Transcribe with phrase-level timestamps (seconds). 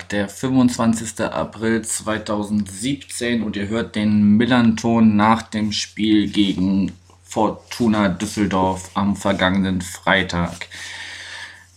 [0.00, 1.20] Dienstag, der 25.
[1.24, 6.92] April 2017 und ihr hört den Millanton nach dem Spiel gegen
[7.22, 10.68] Fortuna Düsseldorf am vergangenen Freitag.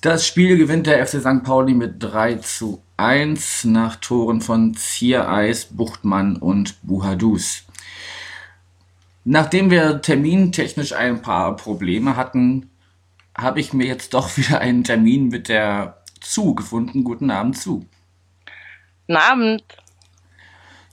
[0.02, 1.44] Das Spiel gewinnt der FC St.
[1.44, 7.64] Pauli mit 3 zu 1 nach Toren von Ziereis, Buchtmann und Buhadus.
[9.26, 12.70] Nachdem wir termintechnisch ein paar Probleme hatten,
[13.38, 17.04] habe ich mir jetzt doch wieder einen Termin mit der Zu gefunden.
[17.04, 17.86] Guten Abend zu.
[19.06, 19.64] Guten Abend.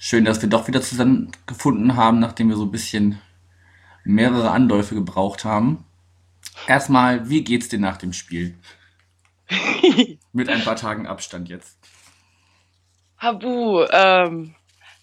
[0.00, 3.20] Schön, dass wir doch wieder zusammen gefunden haben, nachdem wir so ein bisschen
[4.02, 5.84] mehrere Anläufe gebraucht haben.
[6.67, 8.58] Erstmal, wie geht's dir nach dem Spiel?
[10.33, 11.78] mit ein paar Tagen Abstand jetzt.
[13.17, 14.56] Habu, ähm,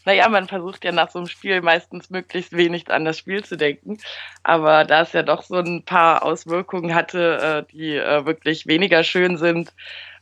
[0.03, 3.55] naja, man versucht ja nach so einem Spiel meistens möglichst wenig an das Spiel zu
[3.55, 3.99] denken.
[4.43, 9.05] Aber da es ja doch so ein paar Auswirkungen hatte, äh, die äh, wirklich weniger
[9.05, 9.73] schön sind,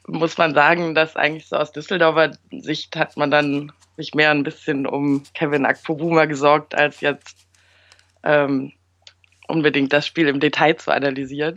[0.08, 4.44] muss man sagen, dass eigentlich so aus Düsseldorfer Sicht hat man dann sich mehr ein
[4.44, 7.48] bisschen um Kevin Akpobuma gesorgt, als jetzt
[8.23, 8.73] ähm,
[9.48, 11.56] unbedingt das Spiel im Detail zu analysieren.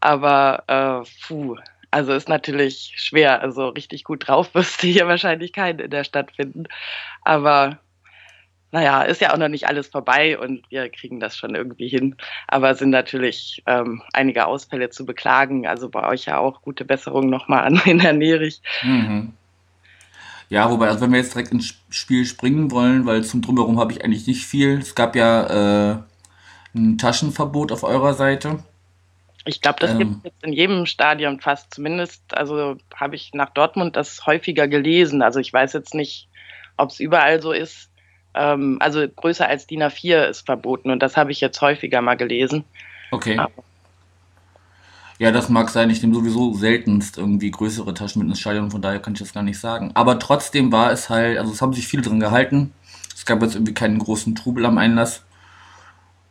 [0.00, 1.56] Aber äh, puh,
[1.90, 3.40] also ist natürlich schwer.
[3.40, 6.64] Also richtig gut drauf wirst du hier wahrscheinlich keinen in der Stadt finden.
[7.22, 7.78] Aber
[8.70, 12.16] naja, ist ja auch noch nicht alles vorbei und wir kriegen das schon irgendwie hin.
[12.46, 15.66] Aber sind natürlich ähm, einige Ausfälle zu beklagen.
[15.66, 18.60] Also bei euch ja auch gute Besserung nochmal an in Herrn Nerich.
[18.82, 19.32] Mhm.
[20.50, 23.92] Ja, wobei, also wenn wir jetzt direkt ins Spiel springen wollen, weil zum Drumherum habe
[23.92, 24.78] ich eigentlich nicht viel.
[24.78, 25.98] Es gab ja äh,
[26.74, 28.58] ein Taschenverbot auf eurer Seite.
[29.44, 31.72] Ich glaube, das ähm, gibt es jetzt in jedem Stadion fast.
[31.72, 35.22] Zumindest, also habe ich nach Dortmund das häufiger gelesen.
[35.22, 36.28] Also ich weiß jetzt nicht,
[36.76, 37.87] ob es überall so ist.
[38.34, 42.16] Ähm, also größer als DIN A4 ist verboten und das habe ich jetzt häufiger mal
[42.16, 42.64] gelesen.
[43.10, 43.38] Okay.
[43.38, 43.50] Aber
[45.18, 45.90] ja, das mag sein.
[45.90, 49.32] Ich nehme sowieso seltenst irgendwie größere Taschen mit ins Stadion, von daher kann ich das
[49.32, 49.90] gar nicht sagen.
[49.94, 52.72] Aber trotzdem war es halt, also es haben sich viele drin gehalten.
[53.14, 55.24] Es gab jetzt irgendwie keinen großen Trubel am Einlass.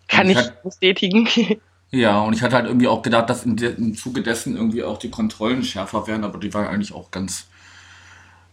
[0.08, 1.28] Kann ich, ich bestätigen.
[1.90, 5.10] Ja, und ich hatte halt irgendwie auch gedacht, dass im Zuge dessen irgendwie auch die
[5.10, 7.48] Kontrollen schärfer wären, aber die waren eigentlich auch ganz,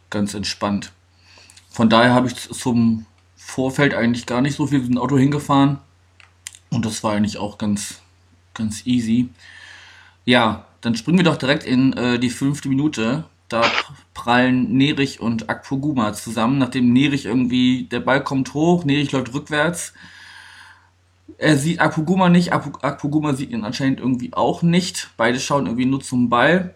[0.09, 0.93] ganz entspannt.
[1.69, 3.07] Von daher habe ich zum
[3.55, 5.79] Vorfeld eigentlich gar nicht so viel mit dem Auto hingefahren.
[6.71, 8.01] Und das war eigentlich auch ganz,
[8.53, 9.29] ganz easy.
[10.25, 13.25] Ja, dann springen wir doch direkt in äh, die fünfte Minute.
[13.49, 13.63] Da
[14.15, 19.93] prallen Nerich und Akpoguma zusammen, nachdem Nerich irgendwie, der Ball kommt hoch, Nerich läuft rückwärts
[21.39, 25.11] er sieht Akpoguma nicht, Akpoguma sieht ihn anscheinend irgendwie auch nicht.
[25.17, 26.75] Beide schauen irgendwie nur zum Ball.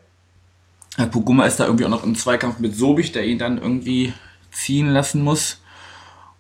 [0.97, 4.13] Akpoguma ist da irgendwie auch noch im Zweikampf mit Sobich, der ihn dann irgendwie
[4.51, 5.61] ziehen lassen muss.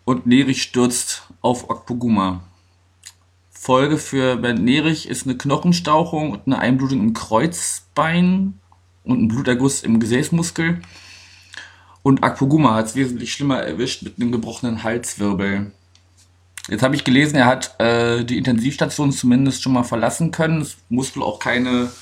[0.08, 2.40] Und Nerich stürzt auf Akpoguma.
[3.50, 8.58] Folge für Bernd Nerich ist eine Knochenstauchung und eine Einblutung im Kreuzbein
[9.04, 10.80] und ein Bluterguss im Gesäßmuskel.
[12.02, 15.72] Und Akpoguma hat es wesentlich schlimmer erwischt mit einem gebrochenen Halswirbel.
[16.70, 20.62] Jetzt habe ich gelesen, er hat äh, die Intensivstation zumindest schon mal verlassen können.
[20.62, 21.92] Es muss wohl auch keine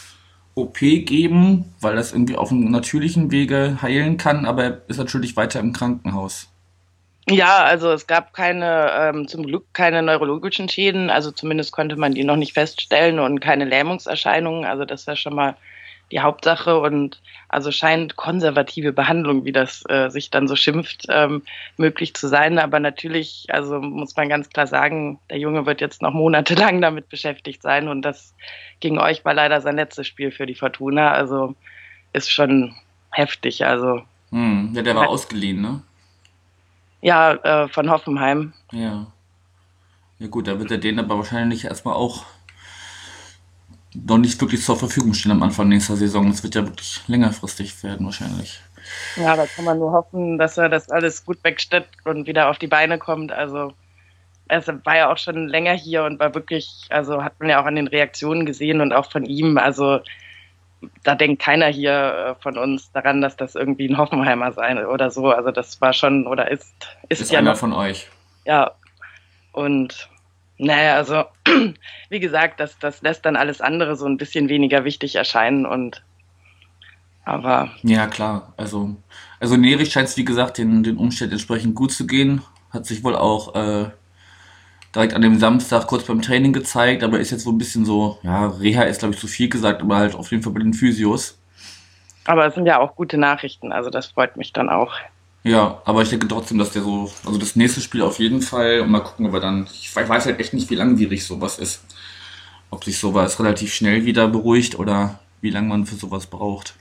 [0.54, 5.34] OP geben, weil das irgendwie auf einem natürlichen Wege heilen kann, aber er ist natürlich
[5.34, 6.46] weiter im Krankenhaus.
[7.28, 12.14] Ja, also es gab keine, ähm, zum Glück keine neurologischen Schäden, also zumindest konnte man
[12.14, 15.56] die noch nicht feststellen und keine Lähmungserscheinungen, also das wäre schon mal
[16.12, 21.42] die Hauptsache und also scheint konservative Behandlung, wie das äh, sich dann so schimpft, ähm,
[21.76, 22.58] möglich zu sein.
[22.58, 27.08] Aber natürlich, also muss man ganz klar sagen, der Junge wird jetzt noch monatelang damit
[27.08, 28.34] beschäftigt sein und das
[28.78, 31.10] gegen euch war leider sein letztes Spiel für die Fortuna.
[31.10, 31.54] Also
[32.12, 32.74] ist schon
[33.10, 33.64] heftig.
[33.66, 35.82] Also hm, ja, der war ausgeliehen, ne?
[37.06, 38.52] Ja, äh, von Hoffenheim.
[38.72, 39.06] Ja.
[40.18, 42.24] Ja gut, da wird er den aber wahrscheinlich erstmal auch
[43.94, 46.28] noch nicht wirklich zur Verfügung stehen am Anfang nächster Saison.
[46.30, 48.60] Es wird ja wirklich längerfristig werden wahrscheinlich.
[49.14, 52.58] Ja, da kann man nur hoffen, dass er das alles gut wegsteckt und wieder auf
[52.58, 53.30] die Beine kommt.
[53.30, 53.72] Also
[54.48, 57.66] er war ja auch schon länger hier und war wirklich, also hat man ja auch
[57.66, 59.58] an den Reaktionen gesehen und auch von ihm.
[59.58, 60.00] Also
[61.02, 65.10] da denkt keiner hier äh, von uns daran, dass das irgendwie ein Hoffenheimer sein oder
[65.10, 65.30] so.
[65.30, 66.74] Also das war schon oder ist
[67.08, 68.08] ist, ist ja einer von euch.
[68.44, 68.72] Ja
[69.52, 70.10] und
[70.58, 71.24] naja, also
[72.10, 76.02] wie gesagt, das, das lässt dann alles andere so ein bisschen weniger wichtig erscheinen und
[77.24, 77.70] aber.
[77.82, 78.52] Ja, klar.
[78.56, 78.94] Also,
[79.40, 82.42] also Nerich scheint es, wie gesagt, den, den Umständen entsprechend gut zu gehen.
[82.70, 83.90] Hat sich wohl auch äh,
[84.96, 88.18] direkt an dem Samstag kurz beim Training gezeigt, aber ist jetzt so ein bisschen so,
[88.22, 90.74] ja, Reha ist, glaube ich, zu viel gesagt, aber halt auf jeden Fall bei den
[90.74, 91.38] Physios.
[92.24, 94.92] Aber es sind ja auch gute Nachrichten, also das freut mich dann auch.
[95.44, 98.80] Ja, aber ich denke trotzdem, dass der so, also das nächste Spiel auf jeden Fall,
[98.80, 101.84] und mal gucken, ob er dann, ich weiß halt echt nicht, wie langwierig sowas ist.
[102.70, 106.74] Ob sich sowas relativ schnell wieder beruhigt oder wie lange man für sowas braucht.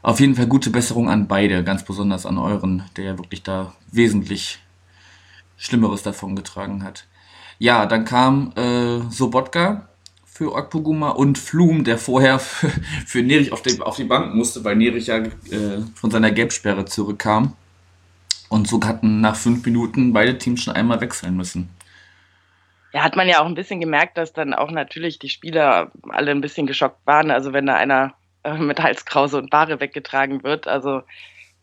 [0.00, 3.74] Auf jeden Fall gute Besserung an beide, ganz besonders an euren, der ja wirklich da
[3.92, 4.60] wesentlich
[5.56, 7.06] Schlimmeres davon getragen hat.
[7.58, 9.88] Ja, dann kam äh, Sobotka
[10.24, 14.76] für Okpoguma und Flum, der vorher für, Nerich auf die, auf die Bank musste, weil
[14.76, 17.56] Nerich ja äh, von seiner Gelbsperre zurückkam.
[18.48, 21.70] Und so hatten nach fünf Minuten beide Teams schon einmal wechseln müssen.
[22.92, 26.30] Ja, hat man ja auch ein bisschen gemerkt, dass dann auch natürlich die Spieler alle
[26.30, 27.30] ein bisschen geschockt waren.
[27.30, 28.14] Also wenn da einer
[28.44, 31.02] äh, mit Halskrause und Ware weggetragen wird, also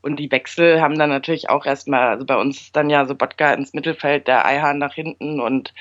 [0.04, 3.16] und die Wechsel haben dann natürlich auch erstmal, also bei uns ist dann ja so
[3.16, 5.74] Bodka ins Mittelfeld, der Eihahn nach hinten und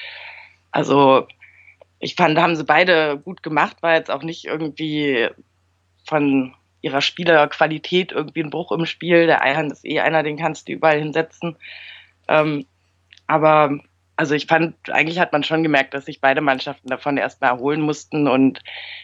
[0.70, 1.26] also
[1.98, 5.28] ich fand, haben sie beide gut gemacht, war jetzt auch nicht irgendwie
[6.04, 9.26] von ihrer Spielerqualität irgendwie ein Bruch im Spiel.
[9.26, 11.56] Der Eihand ist eh einer, den kannst du überall hinsetzen.
[12.26, 12.66] Ähm,
[13.28, 13.78] aber
[14.16, 17.80] also ich fand, eigentlich hat man schon gemerkt, dass sich beide Mannschaften davon erstmal erholen
[17.80, 18.62] mussten und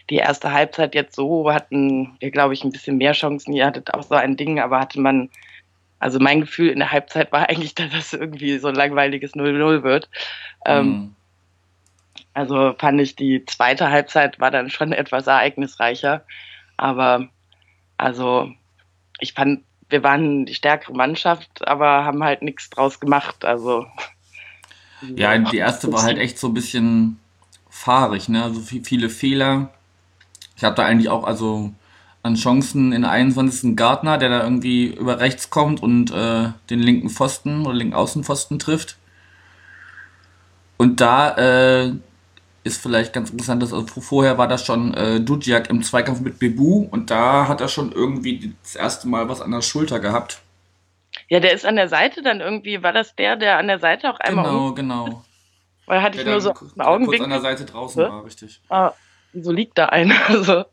[0.09, 3.53] die erste Halbzeit jetzt so hatten wir, glaube ich, ein bisschen mehr Chancen.
[3.53, 5.29] Ihr hattet auch so ein Ding, aber hatte man,
[5.99, 9.83] also mein Gefühl in der Halbzeit war eigentlich, dass das irgendwie so ein langweiliges 0-0
[9.83, 10.09] wird.
[10.65, 11.15] Ähm, mhm.
[12.33, 16.23] Also fand ich, die zweite Halbzeit war dann schon etwas ereignisreicher.
[16.77, 17.27] Aber
[17.97, 18.51] also
[19.19, 23.43] ich fand, wir waren die stärkere Mannschaft, aber haben halt nichts draus gemacht.
[23.43, 23.87] Also
[25.15, 27.19] ja, die erste war halt echt so ein bisschen
[27.69, 28.43] fahrig, ne?
[28.43, 29.69] Also viele Fehler.
[30.55, 31.73] Ich habe da eigentlich auch also
[32.21, 33.75] an Chancen in der 21.
[33.75, 38.59] Gartner, der da irgendwie über rechts kommt und äh, den linken Pfosten oder linken Außenpfosten
[38.59, 38.97] trifft.
[40.77, 41.93] Und da äh,
[42.63, 46.39] ist vielleicht ganz interessant, dass also vorher war das schon äh, Dudziak im Zweikampf mit
[46.39, 50.41] Bebu und da hat er schon irgendwie das erste Mal was an der Schulter gehabt.
[51.29, 54.11] Ja, der ist an der Seite dann irgendwie, war das der, der an der Seite
[54.11, 55.25] auch einmal Genau, um genau.
[55.85, 57.19] Weil hatte ich nur so einen Augenblick.
[57.19, 58.61] kurz an der Seite draußen war, richtig.
[58.69, 58.91] Ah,
[59.33, 60.15] wieso liegt da einer?
[60.27, 60.65] Also,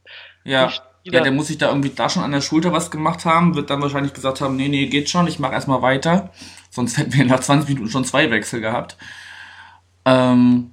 [0.44, 0.72] ja.
[1.08, 3.70] Ja, der muss sich da irgendwie da schon an der Schulter was gemacht haben, wird
[3.70, 6.32] dann wahrscheinlich gesagt haben, nee, nee, geht schon, ich mache erstmal weiter.
[6.68, 8.96] Sonst hätten wir nach 20 Minuten schon zwei Wechsel gehabt.
[10.04, 10.72] Ähm,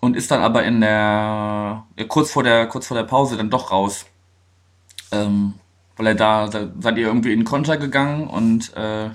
[0.00, 3.50] und ist dann aber in der, ja, kurz vor der, kurz vor der Pause dann
[3.50, 4.06] doch raus.
[5.10, 5.54] Ähm,
[5.98, 9.10] weil er da, da seid ihr irgendwie in Konter gegangen und äh,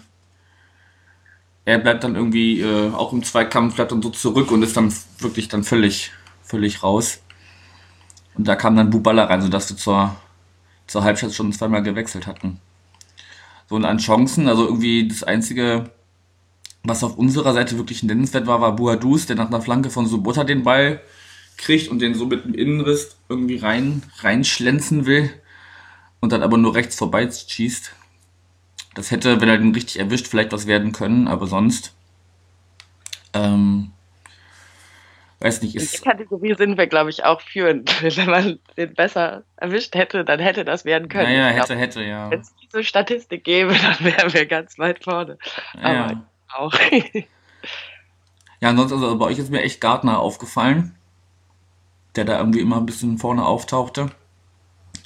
[1.65, 4.93] er bleibt dann irgendwie äh, auch im Zweikampf, bleibt dann so zurück und ist dann
[5.19, 6.11] wirklich dann völlig,
[6.43, 7.21] völlig raus.
[8.35, 10.15] Und da kam dann Buballa rein, sodass wir zur,
[10.85, 12.59] zur Halbzeit schon zweimal gewechselt hatten.
[13.69, 15.89] So und an Chancen, also irgendwie das einzige,
[16.83, 20.43] was auf unserer Seite wirklich nennenswert war, war Buadus, der nach einer Flanke von Subota
[20.43, 21.01] den Ball
[21.55, 25.29] kriegt und den so mit dem Innenriss irgendwie rein, reinschlänzen will
[26.23, 27.93] und dann aber nur rechts vorbei schießt.
[28.95, 31.93] Das hätte, wenn er den richtig erwischt, vielleicht was werden können, aber sonst.
[33.33, 33.91] Ähm,
[35.41, 35.95] weiß nicht, ist.
[35.95, 38.01] In der Kategorie sind wir, glaube ich, auch führend.
[38.17, 41.25] Wenn man den besser erwischt hätte, dann hätte das werden können.
[41.25, 42.31] Naja, hätte, glaub, hätte, ja.
[42.31, 45.37] Wenn es diese Statistik gäbe, dann wären wir ganz weit vorne.
[45.73, 46.05] Ja.
[46.05, 46.73] Aber auch.
[48.61, 50.95] ja, ansonsten, also bei euch ist mir echt Gardner aufgefallen,
[52.15, 54.09] der da irgendwie immer ein bisschen vorne auftauchte.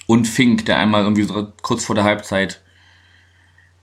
[0.08, 2.62] Und Fink, der einmal irgendwie so kurz vor der Halbzeit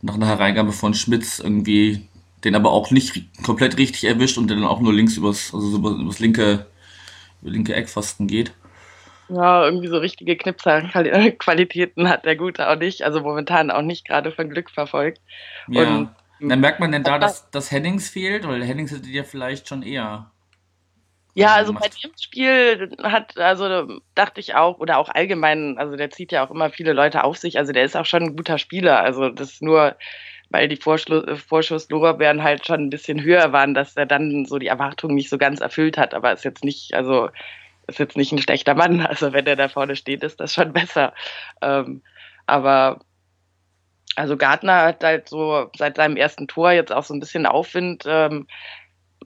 [0.03, 2.09] nach einer Hereingabe von Schmitz irgendwie
[2.45, 5.79] den aber auch nicht komplett richtig erwischt und der dann auch nur links übers, also
[5.79, 6.67] über, übers linke,
[7.41, 8.53] über linke Eckpfosten geht.
[9.31, 14.31] Ja, irgendwie so richtige Knipser-Qualitäten hat der Gute auch nicht, also momentan auch nicht gerade
[14.31, 15.21] von Glück verfolgt.
[15.69, 15.97] Ja.
[15.97, 18.47] Und dann merkt man denn da, dass, dass Hennings fehlt?
[18.47, 20.31] Weil Hennings hätte dir vielleicht schon eher.
[21.37, 26.11] Ja, also bei dem Spiel hat, also dachte ich auch, oder auch allgemein, also der
[26.11, 28.57] zieht ja auch immer viele Leute auf sich, also der ist auch schon ein guter
[28.57, 29.01] Spieler.
[29.01, 29.97] Also das nur,
[30.51, 34.69] weil die Vorschluss, Vorschusslorbeeren halt schon ein bisschen höher waren, dass er dann so die
[34.69, 36.15] Erwartungen nicht so ganz erfüllt hat.
[36.15, 37.31] Aber ist jetzt nicht, also
[37.89, 39.01] ist jetzt nicht ein schlechter Mann.
[39.07, 41.15] Also wenn er da vorne steht, ist das schon besser.
[41.63, 42.03] Ähm,
[42.47, 43.01] aber
[44.17, 48.05] also Gartner hat halt so seit seinem ersten Tor jetzt auch so ein bisschen Aufwind,
[48.07, 48.47] ähm,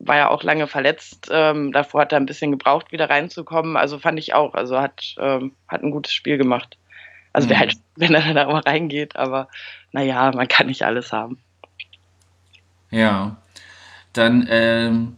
[0.00, 1.28] war ja auch lange verletzt.
[1.30, 3.76] Ähm, davor hat er ein bisschen gebraucht, wieder reinzukommen.
[3.76, 4.54] Also fand ich auch.
[4.54, 6.78] Also hat, ähm, hat ein gutes Spiel gemacht.
[7.32, 7.50] Also mhm.
[7.50, 9.48] wäre halt, wenn er da mal reingeht, aber
[9.92, 11.38] naja, man kann nicht alles haben.
[12.90, 13.36] Ja.
[14.12, 15.16] Dann ähm,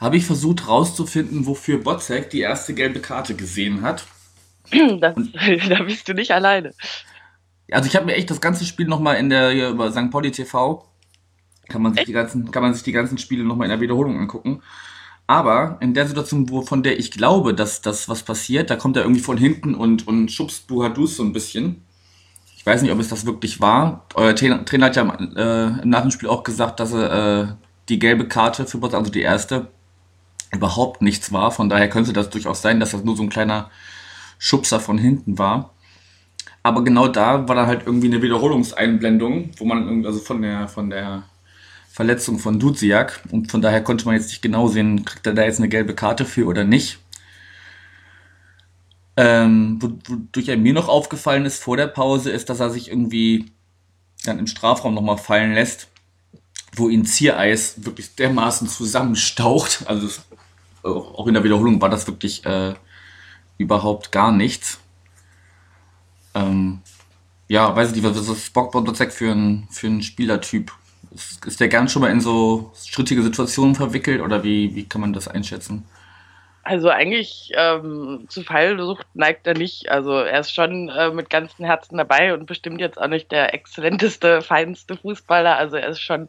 [0.00, 4.04] habe ich versucht rauszufinden, wofür Botzek die erste gelbe Karte gesehen hat.
[5.00, 5.14] Das,
[5.68, 6.72] da bist du nicht alleine.
[7.70, 10.10] Also ich habe mir echt das ganze Spiel nochmal in der hier über St.
[10.10, 10.86] Pauli TV
[11.68, 12.08] kann man sich echt?
[12.08, 14.62] die ganzen kann man sich die ganzen Spiele nochmal in der Wiederholung angucken.
[15.26, 18.96] Aber in der Situation, wo, von der ich glaube, dass das was passiert, da kommt
[18.96, 21.82] er irgendwie von hinten und, und schubst Buhadus so ein bisschen.
[22.56, 24.06] ich weiß nicht, ob es das wirklich war.
[24.14, 27.46] Euer Trainer, hat ja äh, im Nachhinein auch gesagt, dass er äh,
[27.88, 29.68] die gelbe Karte für Bots, also die erste,
[30.52, 31.50] überhaupt nichts war.
[31.50, 33.70] Von daher könnte das durchaus sein, dass das nur so ein kleiner
[34.38, 35.70] Schubser von hinten war.
[36.62, 40.68] Aber genau da war dann halt irgendwie eine Wiederholungseinblendung, wo man irgendwie, also von der,
[40.68, 41.24] von der
[41.94, 45.44] Verletzung von Duziak und von daher konnte man jetzt nicht genau sehen, kriegt er da
[45.44, 46.98] jetzt eine gelbe Karte für oder nicht.
[49.16, 53.52] Ähm, wodurch er mir noch aufgefallen ist vor der Pause, ist, dass er sich irgendwie
[54.24, 55.86] dann im Strafraum nochmal fallen lässt,
[56.74, 59.84] wo ihn Ziereis wirklich dermaßen zusammenstaucht.
[59.86, 60.08] Also
[60.82, 62.74] auch in der Wiederholung war das wirklich äh,
[63.56, 64.80] überhaupt gar nichts.
[66.34, 66.80] Ähm,
[67.46, 70.72] ja, weiß ich nicht, was ist Bondotzek für ein, für ein Spielertyp?
[71.14, 75.12] Ist, der gern schon mal in so strittige Situationen verwickelt oder wie, wie kann man
[75.12, 75.84] das einschätzen?
[76.64, 79.90] Also eigentlich ähm, zu Fallsucht neigt er nicht.
[79.90, 83.52] Also er ist schon äh, mit ganzem Herzen dabei und bestimmt jetzt auch nicht der
[83.52, 85.56] exzellenteste, feinste Fußballer.
[85.56, 86.28] Also er ist schon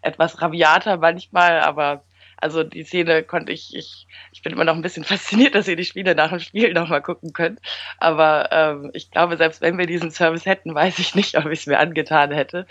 [0.00, 2.04] etwas rabiater manchmal, aber
[2.42, 5.76] also die Szene konnte ich, ich, ich bin immer noch ein bisschen fasziniert, dass ihr
[5.76, 7.60] die Spiele nach dem Spiel nochmal gucken könnt.
[7.98, 11.60] Aber ähm, ich glaube, selbst wenn wir diesen Service hätten, weiß ich nicht, ob ich
[11.60, 12.66] es mir angetan hätte.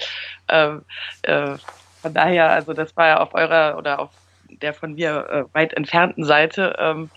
[0.47, 0.83] Ähm,
[1.23, 1.55] äh,
[2.01, 4.09] von daher, also das war ja auf eurer oder auf
[4.49, 6.75] der von mir äh, weit entfernten Seite.
[6.77, 7.09] Ähm,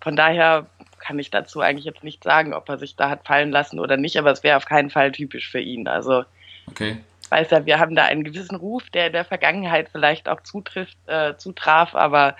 [0.00, 0.66] von daher
[0.98, 3.96] kann ich dazu eigentlich jetzt nicht sagen, ob er sich da hat fallen lassen oder
[3.96, 5.88] nicht, aber es wäre auf keinen Fall typisch für ihn.
[5.88, 6.24] Also
[6.68, 6.98] okay.
[7.28, 10.40] Ich weiß ja, wir haben da einen gewissen Ruf, der in der Vergangenheit vielleicht auch
[10.40, 12.36] zutrifft, äh, zutraf, aber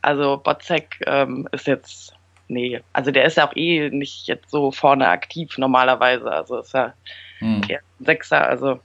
[0.00, 2.14] also Botzek ähm, ist jetzt,
[2.48, 6.32] nee, also der ist ja auch eh nicht jetzt so vorne aktiv normalerweise.
[6.32, 6.94] Also ist er
[7.40, 7.60] hm.
[7.68, 8.80] eher Sechser, also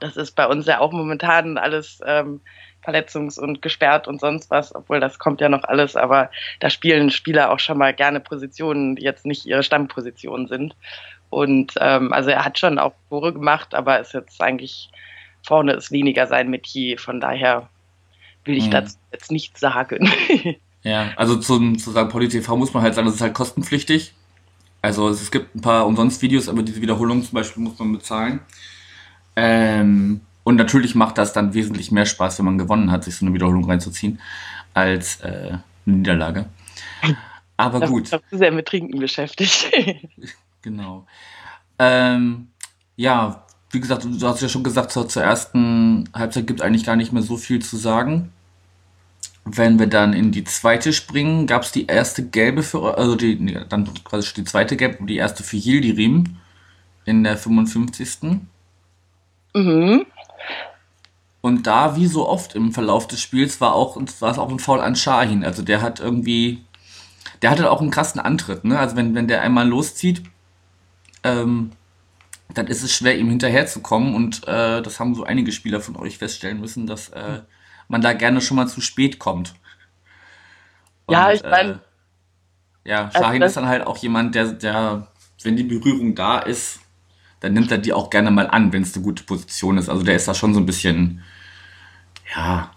[0.00, 2.40] das ist bei uns ja auch momentan alles ähm,
[2.82, 7.10] verletzungs- und gesperrt und sonst was, obwohl das kommt ja noch alles, aber da spielen
[7.10, 10.74] Spieler auch schon mal gerne Positionen, die jetzt nicht ihre Stammpositionen sind.
[11.32, 14.90] Und ähm, also er hat schon auch Tore gemacht, aber ist jetzt eigentlich
[15.42, 17.70] vorne ist weniger sein Metier, von daher
[18.44, 18.72] will ich mhm.
[18.72, 20.12] dazu jetzt nichts sagen.
[20.82, 24.12] ja, also zum, zu sagen, PolyTV muss man halt sagen, das ist halt kostenpflichtig.
[24.82, 28.40] Also es gibt ein paar umsonst Videos, aber diese Wiederholung zum Beispiel muss man bezahlen.
[29.34, 33.24] Ähm, und natürlich macht das dann wesentlich mehr Spaß, wenn man gewonnen hat, sich so
[33.24, 34.20] eine Wiederholung reinzuziehen,
[34.74, 36.44] als äh, eine Niederlage.
[37.56, 38.12] Aber das gut.
[38.12, 39.72] Ich bin sehr mit Trinken beschäftigt.
[40.62, 41.06] genau.
[41.78, 42.48] Ähm,
[42.96, 46.84] ja, wie gesagt, du hast ja schon gesagt, zur, zur ersten Halbzeit gibt es eigentlich
[46.84, 48.32] gar nicht mehr so viel zu sagen.
[49.44, 53.34] Wenn wir dann in die zweite springen, gab es die erste gelbe für, also die,
[53.36, 56.36] nee, dann quasi die zweite gelbe, die erste für Yildirim
[57.04, 58.40] in der 55.
[59.54, 60.06] Mhm.
[61.40, 64.60] Und da, wie so oft im Verlauf des Spiels, war auch, war es auch ein
[64.60, 65.44] Foul an Shahin.
[65.44, 66.64] Also der hat irgendwie,
[67.42, 68.64] der hatte auch einen krassen Antritt.
[68.64, 68.78] Ne?
[68.78, 70.22] Also wenn, wenn der einmal loszieht,
[71.24, 71.72] ähm,
[72.54, 74.14] dann ist es schwer, ihm hinterherzukommen.
[74.14, 77.40] Und äh, das haben so einige Spieler von euch feststellen müssen, dass äh,
[77.88, 79.54] man da gerne schon mal zu spät kommt.
[81.06, 81.72] Und, ja, ich meine.
[81.72, 81.78] Äh,
[82.84, 85.06] ja, Shahin also ist dann halt auch jemand, der, der,
[85.42, 86.80] wenn die Berührung da ist,
[87.40, 89.88] dann nimmt er die auch gerne mal an, wenn es eine gute Position ist.
[89.88, 91.22] Also der ist da schon so ein bisschen,
[92.34, 92.72] ja,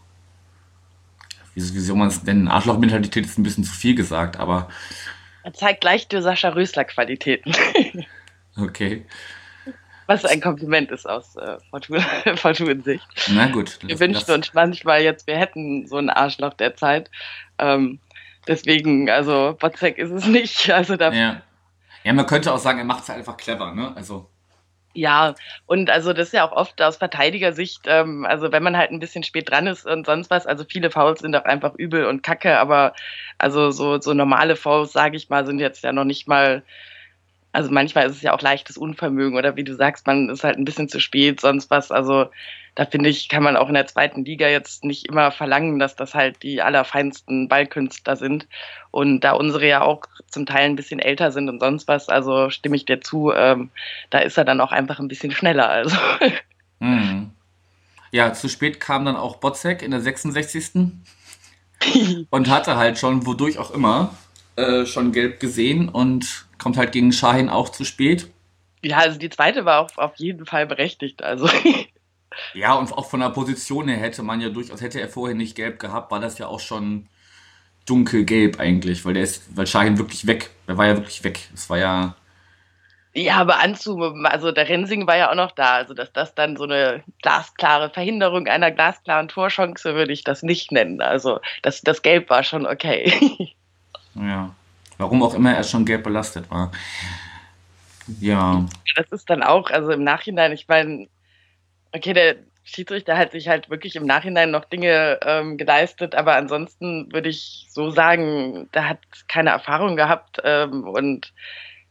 [1.56, 2.48] wie, wie soll man es nennen?
[2.48, 4.70] Arschloch-Mentalität ist ein bisschen zu viel gesagt, aber.
[5.44, 7.54] Er zeigt leicht die Sascha Rösler-Qualitäten.
[8.58, 9.06] okay.
[10.08, 11.58] Was ein Kompliment ist aus äh,
[12.36, 13.08] Fortun-Sicht.
[13.34, 13.80] Na gut.
[13.82, 17.10] Wir wünschen uns manchmal jetzt, wir hätten so ein Arschloch derzeit.
[17.58, 18.00] Ähm,
[18.48, 20.70] deswegen, also Botzek ist es nicht.
[20.76, 21.42] Also da ja.
[22.04, 23.94] ja, man könnte auch sagen, er macht es einfach clever, ne?
[23.96, 24.30] Also.
[24.94, 25.36] Ja,
[25.66, 29.02] und also das ist ja auch oft aus Verteidigersicht, ähm, also wenn man halt ein
[29.02, 32.24] bisschen spät dran ist und sonst was, also viele Fouls sind auch einfach übel und
[32.24, 32.94] kacke, aber
[33.38, 36.64] also so, so normale Fouls, sage ich mal, sind jetzt ja noch nicht mal,
[37.56, 40.58] also manchmal ist es ja auch leichtes Unvermögen oder wie du sagst, man ist halt
[40.58, 42.30] ein bisschen zu spät, sonst was, also
[42.76, 45.96] da finde ich, kann man auch in der zweiten Liga jetzt nicht immer verlangen, dass
[45.96, 48.48] das halt die allerfeinsten Ballkünstler sind.
[48.92, 52.50] Und da unsere ja auch zum Teil ein bisschen älter sind und sonst was, also
[52.50, 53.70] stimme ich dir zu, ähm,
[54.10, 55.70] da ist er dann auch einfach ein bisschen schneller.
[55.70, 55.96] Also.
[56.80, 57.32] Mhm.
[58.12, 60.92] Ja, zu spät kam dann auch Botzek in der 66.
[62.30, 64.14] und hatte halt schon, wodurch auch immer,
[64.56, 68.30] äh, schon gelb gesehen und kommt halt gegen Shahin auch zu spät.
[68.84, 71.24] Ja, also die zweite war auf, auf jeden Fall berechtigt.
[71.24, 71.50] Also
[72.54, 75.56] Ja, und auch von der Position her hätte man ja durchaus, hätte er vorher nicht
[75.56, 77.08] gelb gehabt, war das ja auch schon
[77.86, 81.40] dunkelgelb eigentlich, weil der ist, weil Shahin wirklich weg, der war ja wirklich weg.
[81.54, 82.16] Es war ja.
[83.14, 85.76] Ja, aber Anzu, also der Rensing war ja auch noch da.
[85.76, 90.74] Also, dass das dann so eine glasklare Verhinderung einer glasklaren Torchance würde ich das nicht
[90.74, 91.02] nennen.
[91.02, 93.54] Also, das, das Gelb war schon okay.
[94.16, 94.56] Ja.
[94.98, 96.72] Warum auch immer er schon gelb belastet war.
[98.20, 98.66] Ja.
[98.96, 101.08] Das ist dann auch, also im Nachhinein, ich meine,
[101.92, 107.12] okay, der Schiedsrichter hat sich halt wirklich im Nachhinein noch Dinge ähm, geleistet, aber ansonsten
[107.12, 111.34] würde ich so sagen, der hat keine Erfahrung gehabt ähm, und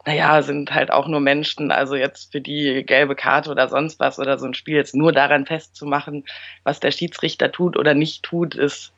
[0.07, 1.71] naja, sind halt auch nur Menschen.
[1.71, 5.13] Also jetzt für die gelbe Karte oder sonst was oder so ein Spiel jetzt nur
[5.13, 6.25] daran festzumachen,
[6.63, 8.93] was der Schiedsrichter tut oder nicht tut, ist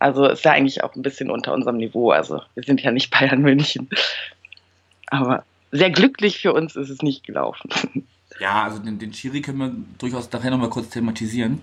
[0.00, 2.10] also ist ja eigentlich auch ein bisschen unter unserem Niveau.
[2.10, 3.88] Also wir sind ja nicht Bayern München.
[5.06, 7.70] Aber sehr glücklich für uns ist es nicht gelaufen.
[8.40, 11.60] Ja, also den, den Schiri können wir durchaus nachher nochmal kurz thematisieren.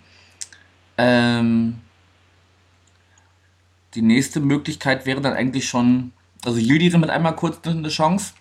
[0.97, 1.81] Ähm,
[3.95, 6.13] die nächste Möglichkeit wäre dann eigentlich schon,
[6.45, 8.33] also Yildiz mit einmal kurz eine Chance.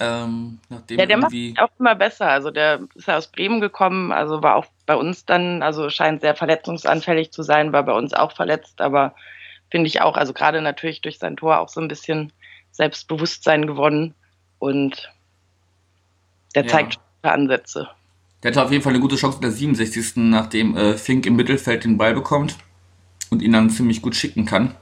[0.00, 0.58] Ähm,
[0.90, 2.28] ja, der macht auch immer besser.
[2.28, 6.22] Also der ist ja aus Bremen gekommen, also war auch bei uns dann, also scheint
[6.22, 9.14] sehr verletzungsanfällig zu sein, war bei uns auch verletzt, aber
[9.70, 12.32] finde ich auch, also gerade natürlich durch sein Tor auch so ein bisschen
[12.70, 14.14] Selbstbewusstsein gewonnen
[14.58, 15.12] und
[16.54, 16.70] der ja.
[16.70, 17.90] zeigt Ansätze.
[18.42, 20.16] Der hatte auf jeden Fall eine gute Chance in der 67.
[20.16, 22.56] nachdem äh, Fink im Mittelfeld den Ball bekommt
[23.28, 24.74] und ihn dann ziemlich gut schicken kann.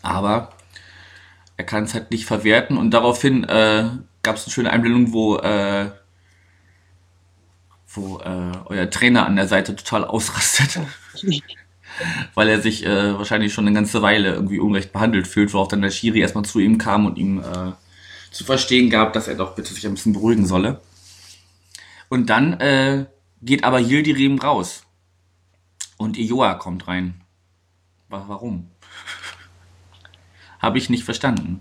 [0.00, 0.54] Aber
[1.58, 3.90] er kann es halt nicht verwerten und daraufhin äh,
[4.22, 5.90] gab es eine schöne Einblendung, wo, äh,
[7.98, 10.80] wo äh, euer Trainer an der Seite total ausrastet.
[12.34, 15.82] weil er sich äh, wahrscheinlich schon eine ganze Weile irgendwie unrecht behandelt fühlt, worauf dann
[15.82, 17.72] der Schiri erstmal zu ihm kam und ihm äh,
[18.30, 20.80] zu verstehen gab, dass er doch bitte sich ein bisschen beruhigen solle.
[22.08, 23.06] Und dann äh,
[23.42, 24.84] geht aber Yildirim raus.
[25.96, 27.20] Und Ioa kommt rein.
[28.08, 28.70] Warum?
[30.60, 31.60] Habe ich nicht verstanden.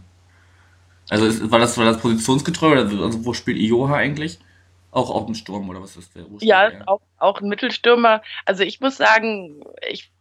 [1.10, 4.40] Also ist, war, das, war das positionsgetreu oder also wo spielt Ioha eigentlich?
[4.98, 6.26] Auch auf dem Sturm oder was ist der?
[6.40, 8.24] Ja, auch, auch ein Mittelstürmer.
[8.46, 10.12] Also ich muss sagen, ich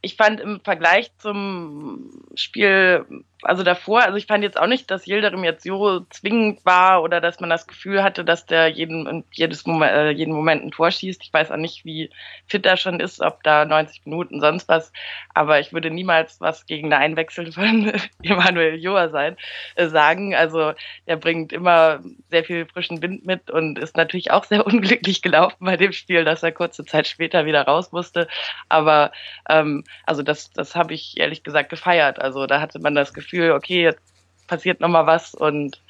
[0.00, 3.04] ich fand im Vergleich zum Spiel,
[3.42, 7.20] also davor, also ich fand jetzt auch nicht, dass Yildirim jetzt so zwingend war oder
[7.20, 10.90] dass man das Gefühl hatte, dass der jeden, jedes Moment, äh, jeden Moment ein Tor
[10.90, 11.22] schießt.
[11.22, 12.10] Ich weiß auch nicht, wie
[12.46, 14.92] fit er schon ist, ob da 90 Minuten sonst was,
[15.34, 19.36] aber ich würde niemals was gegen eine Einwechsel von Emanuel Joa sein,
[19.76, 20.34] äh, sagen.
[20.34, 20.72] Also
[21.06, 25.64] der bringt immer sehr viel frischen Wind mit und ist natürlich auch sehr unglücklich gelaufen
[25.64, 28.26] bei dem Spiel, dass er kurze Zeit später wieder raus musste.
[28.68, 29.12] Aber
[29.48, 32.20] ähm, also das, das habe ich ehrlich gesagt gefeiert.
[32.20, 34.02] Also da hatte man das Gefühl, okay, jetzt
[34.46, 35.80] passiert nochmal was und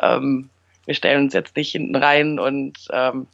[0.00, 0.50] ähm,
[0.84, 3.26] wir stellen uns jetzt nicht hinten rein und ähm,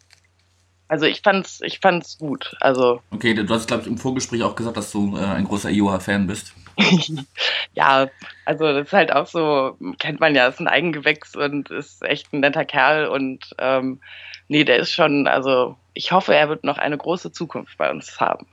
[0.89, 2.57] also ich fand's, ich fand's gut.
[2.61, 5.71] Also okay, du hast glaube ich im Vorgespräch auch gesagt, dass du äh, ein großer
[5.71, 6.55] Ioha-Fan bist.
[7.75, 8.09] ja,
[8.45, 12.33] also das ist halt auch so, kennt man ja, ist ein Eigengewächs und ist echt
[12.33, 14.01] ein netter Kerl und ähm,
[14.49, 18.21] nee, der ist schon, also ich hoffe, er wird noch eine große Zukunft bei uns
[18.21, 18.47] haben.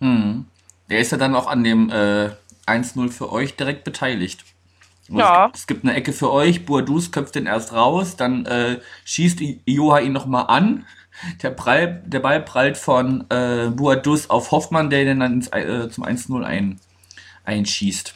[0.00, 0.46] Hm.
[0.90, 2.30] Der ist ja dann auch an dem äh,
[2.66, 4.44] 1-0 für euch direkt beteiligt.
[5.08, 5.16] Ja.
[5.16, 8.80] Es, gibt, es, gibt eine Ecke für euch, Boadus köpft den erst raus, dann äh,
[9.04, 10.86] schießt Joha ihn nochmal an.
[11.42, 15.88] Der, Prall, der Ball prallt von äh, Boadus auf Hoffmann, der den dann ins, äh,
[15.88, 16.80] zum 1-0 ein,
[17.44, 18.14] einschießt.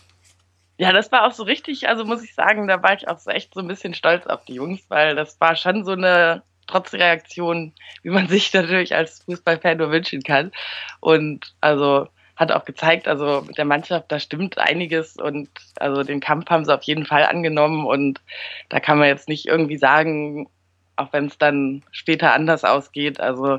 [0.78, 3.30] Ja, das war auch so richtig, also muss ich sagen, da war ich auch so
[3.30, 7.72] echt so ein bisschen stolz auf die Jungs, weil das war schon so eine Trotzreaktion,
[8.02, 10.52] wie man sich natürlich als Fußballfan nur wünschen kann.
[11.00, 12.08] Und also
[12.38, 16.64] hat auch gezeigt, also mit der Mannschaft, da stimmt einiges und also den Kampf haben
[16.64, 18.20] sie auf jeden Fall angenommen und
[18.68, 20.48] da kann man jetzt nicht irgendwie sagen,
[20.94, 23.58] auch wenn es dann später anders ausgeht, also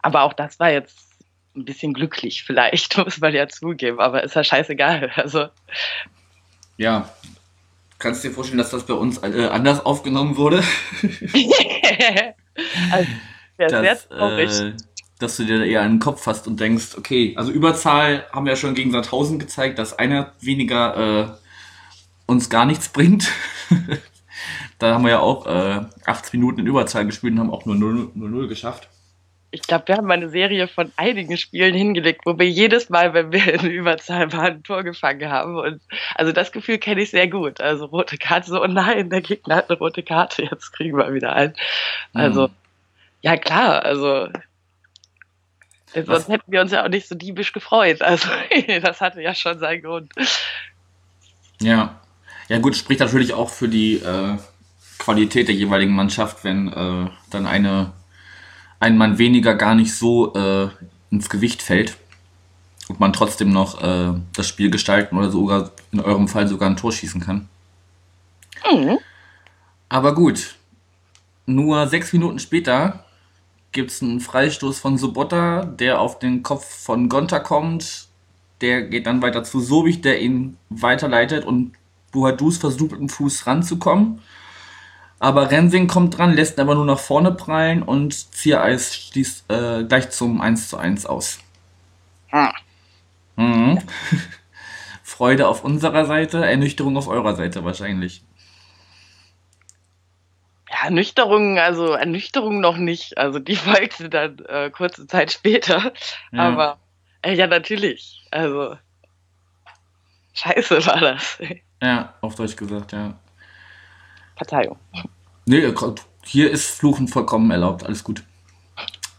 [0.00, 0.98] aber auch das war jetzt
[1.54, 5.46] ein bisschen glücklich vielleicht, muss man ja zugeben, aber ist ja scheißegal, also
[6.76, 7.08] ja,
[8.00, 10.64] kannst du dir vorstellen, dass das bei uns äh, anders aufgenommen wurde?
[12.90, 13.10] also,
[13.58, 14.50] das, sehr traurig.
[14.60, 14.72] Äh,
[15.20, 18.56] dass du dir eher einen Kopf hast und denkst, okay, also Überzahl haben wir ja
[18.56, 21.28] schon gegen Sandhausen gezeigt, dass einer weniger äh,
[22.26, 23.30] uns gar nichts bringt.
[24.78, 27.76] da haben wir ja auch äh, 80 Minuten in Überzahl gespielt und haben auch nur
[27.76, 28.88] 0-0 geschafft.
[29.52, 33.32] Ich glaube, wir haben eine Serie von einigen Spielen hingelegt, wo wir jedes Mal, wenn
[33.32, 35.56] wir in Überzahl waren, ein Tor gefangen haben.
[35.56, 35.82] Und
[36.14, 37.60] also das Gefühl kenne ich sehr gut.
[37.60, 41.12] Also rote Karte, so, oh nein, der Gegner hat eine rote Karte, jetzt kriegen wir
[41.12, 41.54] wieder ein.
[42.14, 42.54] Also, mhm.
[43.22, 44.28] ja klar, also
[45.94, 46.28] Sonst Was?
[46.28, 48.02] hätten wir uns ja auch nicht so diebisch gefreut.
[48.02, 48.28] Also
[48.82, 50.12] das hatte ja schon seinen Grund.
[51.60, 52.00] Ja.
[52.48, 54.36] Ja gut, spricht natürlich auch für die äh,
[54.98, 57.92] Qualität der jeweiligen Mannschaft, wenn äh, dann eine
[58.80, 60.68] ein Mann weniger gar nicht so äh,
[61.10, 61.98] ins Gewicht fällt
[62.88, 66.76] und man trotzdem noch äh, das Spiel gestalten oder sogar in eurem Fall sogar ein
[66.76, 67.48] Tor schießen kann.
[68.72, 68.98] Mhm.
[69.88, 70.54] Aber gut,
[71.46, 73.04] nur sechs Minuten später
[73.72, 78.08] gibt es einen Freistoß von Sobotta, der auf den Kopf von Gonta kommt.
[78.60, 81.72] Der geht dann weiter zu Sobich, der ihn weiterleitet und
[82.12, 84.20] Buhadus versucht mit dem Fuß ranzukommen.
[85.18, 90.10] Aber Rensing kommt dran, lässt aber nur nach vorne prallen und Ziereis schließt äh, gleich
[90.10, 91.38] zum 1 zu 1 aus.
[92.28, 92.48] Hm.
[93.36, 93.78] Mhm.
[95.02, 98.22] Freude auf unserer Seite, Ernüchterung auf eurer Seite wahrscheinlich.
[100.82, 103.18] Ernüchterung, also Ernüchterung noch nicht.
[103.18, 105.92] Also die folgte dann äh, kurze Zeit später.
[106.32, 106.48] Ja.
[106.48, 106.78] Aber
[107.22, 108.26] äh, ja, natürlich.
[108.30, 108.76] Also
[110.34, 111.38] scheiße war das.
[111.82, 113.14] Ja, auf Deutsch gesagt, ja.
[114.36, 114.78] Verzeihung.
[115.46, 115.72] Nee,
[116.24, 118.22] hier ist Fluchen vollkommen erlaubt, alles gut.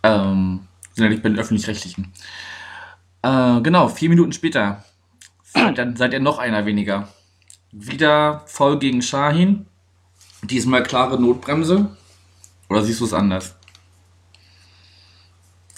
[0.03, 2.11] Ähm, sind ja nicht bei den Öffentlich-Rechtlichen.
[3.21, 4.83] Äh, genau, vier Minuten später.
[5.53, 7.07] Dann seid ihr noch einer weniger.
[7.71, 9.65] Wieder voll gegen Shahin.
[10.43, 11.95] Diesmal klare Notbremse.
[12.69, 13.55] Oder siehst du es anders?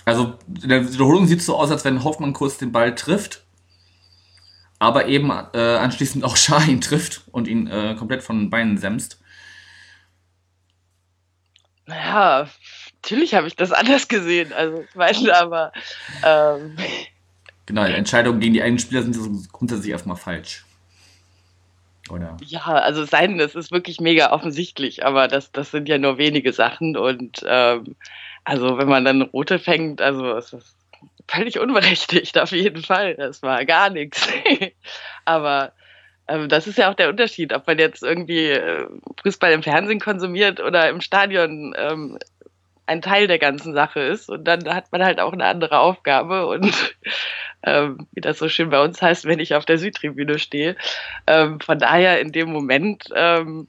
[0.05, 3.43] Also in der Wiederholung sieht es so aus, als wenn Hoffmann kurz den Ball trifft,
[4.79, 9.19] aber eben äh, anschließend auch Shahin trifft und ihn äh, komplett von den Beinen sämst.
[11.85, 12.49] Naja,
[13.01, 14.53] natürlich habe ich das anders gesehen.
[14.53, 15.71] Also ich meine, aber
[16.23, 16.77] ähm,
[17.65, 20.65] Genau, die Entscheidungen gegen die eigenen Spieler sind so grundsätzlich erstmal falsch.
[22.13, 22.37] Oder?
[22.45, 25.97] ja, also es sei denn, es ist wirklich mega offensichtlich, aber das, das sind ja
[25.97, 27.95] nur wenige Sachen und ähm,
[28.43, 30.75] also wenn man dann rote fängt, also es ist
[31.27, 33.15] völlig unberechtigt, auf jeden Fall.
[33.15, 34.27] Das war gar nichts.
[35.25, 35.73] aber
[36.27, 38.87] ähm, das ist ja auch der Unterschied, ob man jetzt irgendwie äh,
[39.21, 42.17] Fußball im Fernsehen konsumiert oder im Stadion ähm,
[42.85, 44.29] ein Teil der ganzen Sache ist.
[44.29, 46.47] Und dann hat man halt auch eine andere Aufgabe.
[46.47, 46.95] Und
[47.63, 50.75] ähm, wie das so schön bei uns heißt, wenn ich auf der Südtribüne stehe.
[51.27, 53.67] Ähm, von daher in dem Moment, ähm,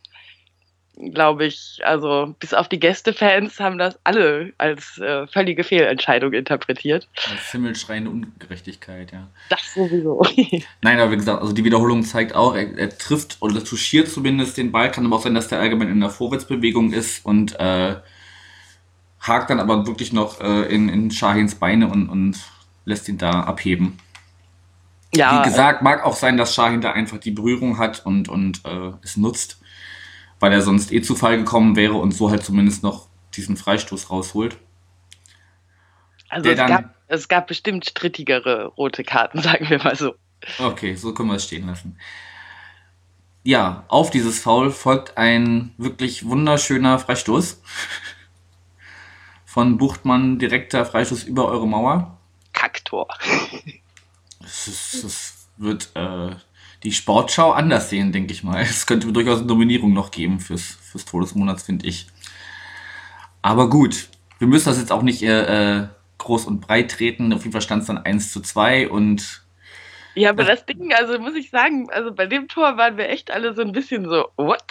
[0.97, 7.09] glaube ich, also bis auf die Gästefans haben das alle als äh, völlige Fehlentscheidung interpretiert.
[7.31, 9.29] Als himmelschreiende Ungerechtigkeit, ja.
[9.49, 10.23] Das sowieso.
[10.83, 14.57] Nein, aber wie gesagt, also die Wiederholung zeigt auch, er, er trifft oder touchiert zumindest
[14.57, 14.91] den Ball.
[14.91, 17.97] Kann aber auch sein, dass der allgemein in der Vorwärtsbewegung ist und äh,
[19.21, 22.37] hakt dann aber wirklich noch äh, in, in Shahins Beine und, und
[22.85, 23.99] lässt ihn da abheben.
[25.15, 28.65] ja, Wie gesagt, mag auch sein, dass Shahin da einfach die Berührung hat und, und
[28.65, 29.61] äh, es nutzt,
[30.41, 34.11] weil er sonst eh zu Fall gekommen wäre und so halt zumindest noch diesen Freistoß
[34.11, 34.57] rausholt.
[36.29, 40.15] also es dann- gab, es gab bestimmt strittigere rote Karten, sagen wir mal so.
[40.59, 41.97] Okay, so können wir es stehen lassen.
[43.47, 47.63] Ja, auf dieses Foul folgt ein wirklich wunderschöner Freistoß.
[49.45, 52.19] Von Buchtmann direkter Freistoß über eure Mauer.
[52.55, 53.09] Kacktor.
[54.43, 56.35] Es, ist, es wird äh,
[56.83, 58.63] die Sportschau anders sehen, denke ich mal.
[58.63, 62.07] Es könnte durchaus eine Nominierung noch geben fürs, fürs Tor des Monats, finde ich.
[63.43, 65.89] Aber gut, wir müssen das jetzt auch nicht äh, äh,
[66.19, 67.33] groß und breit treten.
[67.33, 69.45] Auf jeden Fall stand es dann 1 zu 2 und
[70.15, 73.31] Ja, aber das Ding, also muss ich sagen, also bei dem Tor waren wir echt
[73.31, 74.65] alle so ein bisschen so, what?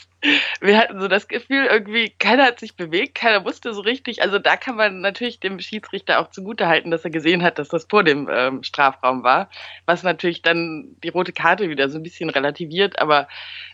[0.61, 4.21] Wir hatten so das Gefühl, irgendwie, keiner hat sich bewegt, keiner wusste so richtig.
[4.21, 7.85] Also da kann man natürlich dem Schiedsrichter auch zugutehalten, dass er gesehen hat, dass das
[7.89, 9.49] vor dem ähm, Strafraum war,
[9.85, 13.27] was natürlich dann die rote Karte wieder so ein bisschen relativiert, aber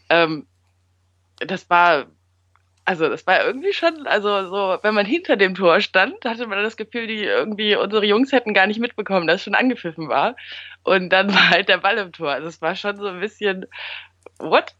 [0.09, 0.47] ähm,
[1.37, 2.07] das war,
[2.85, 6.63] also das war irgendwie schon, also so, wenn man hinter dem Tor stand, hatte man
[6.63, 10.35] das Gefühl, die irgendwie, unsere Jungs hätten gar nicht mitbekommen, dass es schon angepfiffen war.
[10.83, 12.31] Und dann war halt der Ball im Tor.
[12.31, 13.65] Also es war schon so ein bisschen,
[14.39, 14.75] what?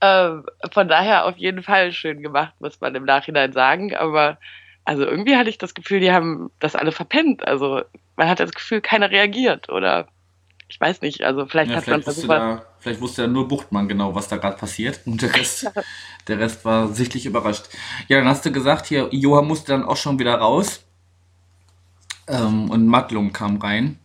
[0.00, 3.94] Ähm, von daher auf jeden Fall schön gemacht, muss man im Nachhinein sagen.
[3.94, 4.38] Aber
[4.84, 7.46] also irgendwie hatte ich das Gefühl, die haben das alle verpennt.
[7.46, 7.82] Also
[8.16, 10.08] man hat das Gefühl, keiner reagiert oder
[10.68, 11.22] ich weiß nicht.
[11.22, 12.36] Also vielleicht Ja, hat man vielleicht, wusste versucht.
[12.38, 15.00] da, vielleicht wusste ja nur Buchtmann genau, was da gerade passiert.
[15.06, 15.70] Und der Rest,
[16.28, 17.66] der Rest war sichtlich überrascht.
[18.08, 20.82] Ja, dann hast du gesagt, hier, Johann musste dann auch schon wieder raus.
[22.26, 23.98] Ähm, und Matlung kam rein.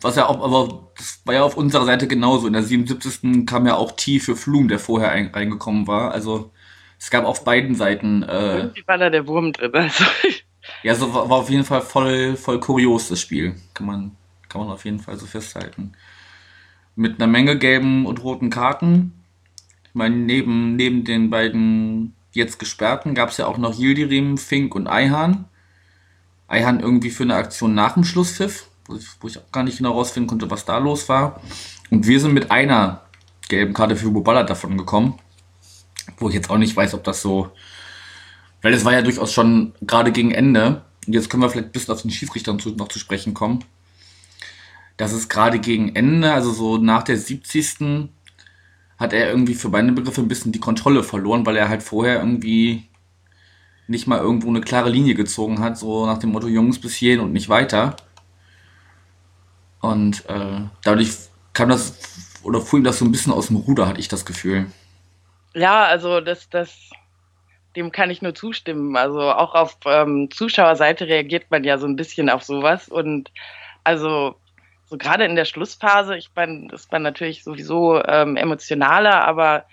[0.00, 2.46] Was ja auch, aber das war ja auf unserer Seite genauso.
[2.46, 3.46] In der 77.
[3.46, 6.12] kam ja auch T für Flum, der vorher ein, reingekommen war.
[6.12, 6.52] Also
[6.98, 9.70] es gab auf beiden Seiten, äh, Irgendwie war da der Wurm drin.
[9.72, 10.04] Also,
[10.82, 13.54] ja, so war, war auf jeden Fall voll, voll kurios, das Spiel.
[13.74, 14.16] Kann man,
[14.48, 15.92] kann man auf jeden Fall so festhalten.
[16.96, 19.12] Mit einer Menge gelben und roten Karten.
[19.84, 24.74] Ich meine, neben, neben den beiden jetzt Gesperrten gab es ja auch noch Yildirim, Fink
[24.74, 25.46] und Eihan.
[26.48, 29.78] Eihan irgendwie für eine Aktion nach dem Schlusspfiff, wo ich, wo ich auch gar nicht
[29.78, 31.40] genau rausfinden konnte, was da los war.
[31.90, 33.02] Und wir sind mit einer
[33.48, 35.18] gelben Karte für Bubala davon gekommen.
[36.16, 37.52] Wo ich jetzt auch nicht weiß, ob das so
[38.62, 40.82] weil es war ja durchaus schon gerade gegen Ende.
[41.06, 43.64] Und jetzt können wir vielleicht ein bisschen auf den Schiedsrichter noch zu sprechen kommen.
[44.96, 48.08] Das ist gerade gegen Ende, also so nach der 70.
[48.98, 52.18] hat er irgendwie für meine Begriffe ein bisschen die Kontrolle verloren, weil er halt vorher
[52.18, 52.88] irgendwie
[53.86, 57.20] nicht mal irgendwo eine klare Linie gezogen hat, so nach dem Motto Jungs bis hierhin
[57.20, 57.96] und nicht weiter.
[59.88, 61.10] Und äh, dadurch
[61.52, 64.24] kam das, oder fuhr ihm das so ein bisschen aus dem Ruder, hatte ich das
[64.24, 64.66] Gefühl.
[65.54, 66.90] Ja, also das, das,
[67.74, 68.96] dem kann ich nur zustimmen.
[68.96, 72.88] Also auch auf ähm, Zuschauerseite reagiert man ja so ein bisschen auf sowas.
[72.88, 73.30] Und
[73.84, 74.36] also
[74.86, 79.64] so gerade in der Schlussphase, ich meine, ist man natürlich sowieso ähm, emotionaler, aber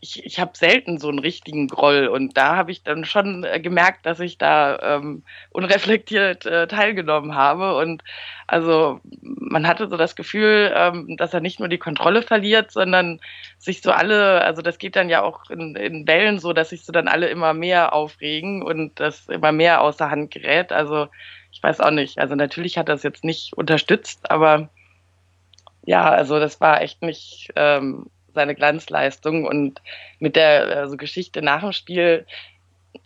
[0.00, 3.60] ich, ich habe selten so einen richtigen Groll und da habe ich dann schon äh,
[3.60, 8.02] gemerkt, dass ich da ähm, unreflektiert äh, teilgenommen habe und
[8.46, 13.20] also man hatte so das Gefühl, ähm, dass er nicht nur die Kontrolle verliert, sondern
[13.58, 16.84] sich so alle, also das geht dann ja auch in, in Wellen so, dass sich
[16.84, 20.72] so dann alle immer mehr aufregen und das immer mehr außer Hand gerät.
[20.72, 21.08] Also
[21.52, 22.18] ich weiß auch nicht.
[22.18, 24.70] Also natürlich hat das jetzt nicht unterstützt, aber
[25.84, 28.06] ja, also das war echt nicht ähm,
[28.38, 29.82] seine Glanzleistung und
[30.20, 32.24] mit der also Geschichte nach dem Spiel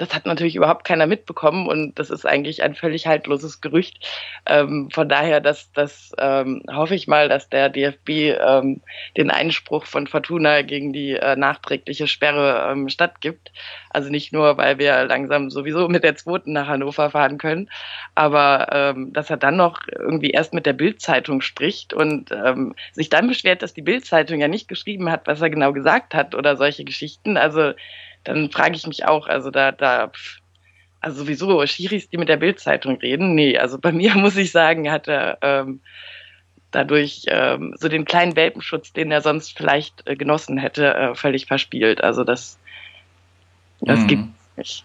[0.03, 4.05] das hat natürlich überhaupt keiner mitbekommen und das ist eigentlich ein völlig haltloses Gerücht.
[4.47, 8.09] Ähm, von daher, dass das ähm, hoffe ich mal, dass der DFB
[8.41, 8.81] ähm,
[9.17, 13.53] den Einspruch von Fortuna gegen die äh, nachträgliche Sperre ähm, stattgibt.
[13.91, 17.71] Also nicht nur, weil wir langsam sowieso mit der zweiten nach Hannover fahren können,
[18.17, 23.09] aber ähm, dass er dann noch irgendwie erst mit der Bildzeitung spricht und ähm, sich
[23.09, 26.57] dann beschwert, dass die Bildzeitung ja nicht geschrieben hat, was er genau gesagt hat oder
[26.57, 27.37] solche Geschichten.
[27.37, 27.75] Also
[28.25, 30.13] dann frage ich mich auch, also da, da,
[31.01, 34.91] also sowieso, Schiris, die mit der Bildzeitung reden, nee, also bei mir muss ich sagen,
[34.91, 35.81] hat er ähm,
[36.71, 41.47] dadurch ähm, so den kleinen Welpenschutz, den er sonst vielleicht äh, genossen hätte, äh, völlig
[41.47, 42.03] verspielt.
[42.03, 42.59] Also das,
[43.81, 44.07] das mhm.
[44.09, 44.25] gibt
[44.57, 44.85] nicht.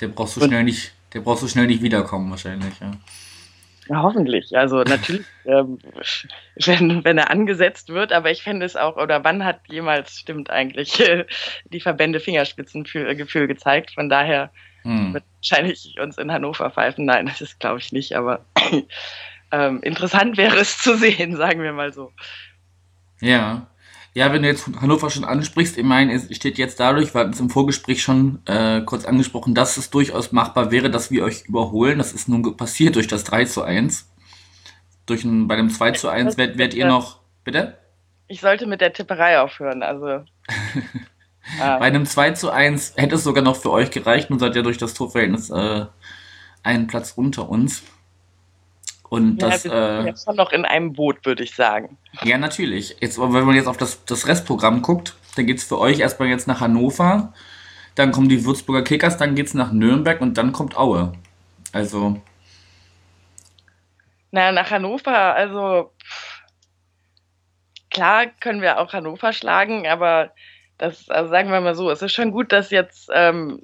[0.00, 2.92] Der brauchst du schnell nicht, der brauchst du schnell nicht wiederkommen wahrscheinlich, ja.
[3.88, 4.56] Ja, hoffentlich.
[4.56, 5.78] Also natürlich, ähm,
[6.64, 10.50] wenn, wenn er angesetzt wird, aber ich fände es auch, oder wann hat jemals, stimmt
[10.50, 11.24] eigentlich, äh,
[11.64, 13.92] die Verbände Fingerspitzengefühl gezeigt.
[13.94, 14.50] Von daher
[14.82, 15.14] hm.
[15.14, 17.06] wird wahrscheinlich uns in Hannover pfeifen.
[17.06, 18.44] Nein, das ist glaube ich nicht, aber
[19.52, 22.12] ähm, interessant wäre es zu sehen, sagen wir mal so.
[23.20, 23.66] Ja.
[24.14, 27.32] Ja, wenn du jetzt Hannover schon ansprichst, ich meine, es steht jetzt dadurch, wir hatten
[27.32, 31.46] es im Vorgespräch schon äh, kurz angesprochen, dass es durchaus machbar wäre, dass wir euch
[31.46, 31.96] überholen.
[31.96, 34.10] Das ist nun passiert durch das 3 zu 1.
[35.06, 37.20] Durch ein, bei dem 2 zu 1 werdet, werdet ihr noch.
[37.42, 37.78] Bitte?
[38.28, 40.06] Ich sollte mit der Tipperei aufhören, also.
[41.60, 41.78] ah.
[41.78, 44.62] Bei einem 2 zu 1 hätte es sogar noch für euch gereicht und seid ja
[44.62, 45.86] durch das Torverhältnis äh,
[46.62, 47.82] einen Platz unter uns.
[49.12, 49.66] Und ja, das.
[49.66, 51.98] Äh, jetzt schon noch in einem Boot, würde ich sagen.
[52.22, 52.96] Ja, natürlich.
[53.00, 56.30] Jetzt, wenn man jetzt auf das, das Restprogramm guckt, dann geht es für euch erstmal
[56.30, 57.34] jetzt nach Hannover,
[57.94, 61.12] dann kommen die Würzburger Kickers, dann geht es nach Nürnberg und dann kommt Aue.
[61.72, 62.22] Also.
[64.30, 65.92] Na, nach Hannover, also
[67.90, 70.32] klar können wir auch Hannover schlagen, aber
[70.78, 73.60] das, also sagen wir mal so, es ist schon gut, dass jetzt ähm,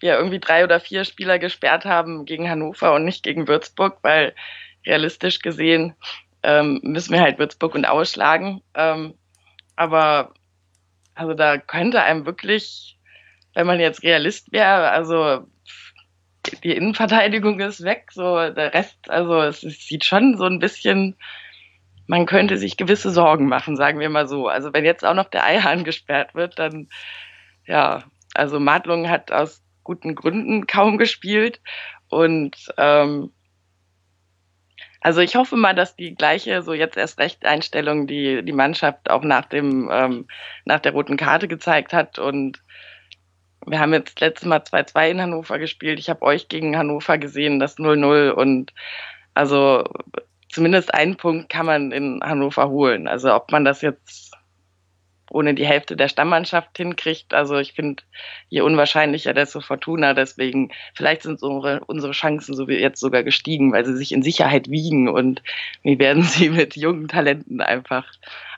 [0.00, 4.34] wir irgendwie drei oder vier Spieler gesperrt haben gegen Hannover und nicht gegen Würzburg, weil
[4.86, 5.94] realistisch gesehen
[6.42, 8.62] ähm, müssen wir halt Würzburg und ausschlagen.
[8.74, 9.14] Ähm,
[9.76, 10.34] aber
[11.14, 12.98] also da könnte einem wirklich,
[13.54, 15.46] wenn man jetzt Realist wäre, also
[16.64, 21.16] die Innenverteidigung ist weg, so der Rest, also es, es sieht schon so ein bisschen,
[22.06, 24.48] man könnte sich gewisse Sorgen machen, sagen wir mal so.
[24.48, 26.88] Also wenn jetzt auch noch der Eihahn gesperrt wird, dann
[27.66, 28.02] ja,
[28.34, 31.60] also Madlung hat aus guten Gründen kaum gespielt
[32.08, 33.32] und ähm,
[35.02, 39.10] also ich hoffe mal, dass die gleiche, so jetzt erst recht Einstellung, die die Mannschaft
[39.10, 40.28] auch nach dem, ähm,
[40.64, 42.20] nach der roten Karte gezeigt hat.
[42.20, 42.62] Und
[43.66, 45.98] wir haben jetzt letztes Mal 2-2 in Hannover gespielt.
[45.98, 48.30] Ich habe euch gegen Hannover gesehen, das 0-0.
[48.30, 48.72] Und
[49.34, 49.84] also
[50.48, 53.08] zumindest einen Punkt kann man in Hannover holen.
[53.08, 54.31] Also ob man das jetzt
[55.32, 57.32] ohne die Hälfte der Stammmannschaft hinkriegt.
[57.32, 58.02] Also ich finde,
[58.48, 60.14] je unwahrscheinlicher, desto Fortuna.
[60.14, 64.22] Deswegen, vielleicht sind unsere, unsere Chancen so wie jetzt sogar gestiegen, weil sie sich in
[64.22, 65.42] Sicherheit wiegen und
[65.82, 68.06] wir werden sie mit jungen Talenten einfach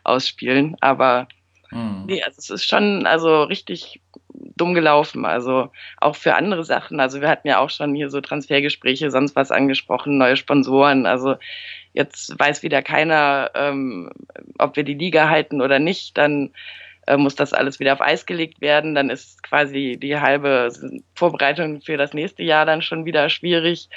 [0.02, 0.76] ausspielen.
[0.80, 1.28] Aber
[1.70, 2.04] mhm.
[2.06, 4.00] nee, also es ist schon also richtig
[4.56, 5.24] dumm gelaufen.
[5.24, 7.00] Also auch für andere Sachen.
[7.00, 11.06] Also wir hatten ja auch schon hier so Transfergespräche, sonst was angesprochen, neue Sponsoren.
[11.06, 11.36] Also
[11.92, 14.10] jetzt weiß wieder keiner, ähm,
[14.58, 16.50] ob wir die Liga halten oder nicht, dann
[17.06, 18.94] äh, muss das alles wieder auf Eis gelegt werden.
[18.94, 20.70] Dann ist quasi die halbe
[21.14, 23.88] Vorbereitung für das nächste Jahr dann schon wieder schwierig.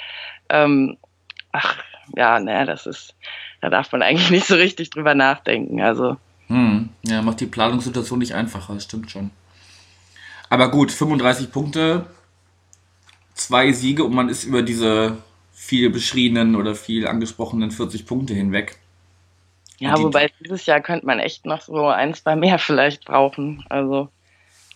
[0.48, 0.96] Ähm,
[1.52, 1.82] ach,
[2.16, 3.14] ja, naja, das ist,
[3.60, 5.80] da darf man eigentlich nicht so richtig drüber nachdenken.
[5.80, 6.16] Also.
[6.48, 9.30] Hm, ja, macht die Planungssituation nicht einfacher, das stimmt schon.
[10.50, 12.06] Aber gut, 35 Punkte,
[13.34, 15.18] zwei Siege und man ist über diese
[15.52, 18.78] viel beschriebenen oder viel angesprochenen 40 Punkte hinweg.
[19.78, 23.64] Ja, die, wobei dieses Jahr könnte man echt noch so ein, zwei mehr vielleicht brauchen.
[23.68, 24.08] Also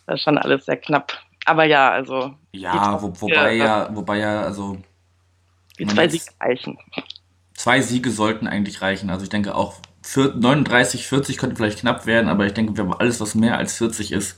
[0.07, 1.13] das ist schon alles sehr knapp.
[1.45, 2.35] Aber ja, also.
[2.53, 4.79] Ja, wo, wobei ja, wobei ja, also.
[5.79, 6.79] Die zwei Siege reichen.
[7.55, 9.11] Zwei Siege sollten eigentlich reichen.
[9.11, 9.77] Also ich denke auch
[10.15, 13.77] 39, 40 könnte vielleicht knapp werden, aber ich denke, wir haben alles, was mehr als
[13.79, 14.37] 40 ist,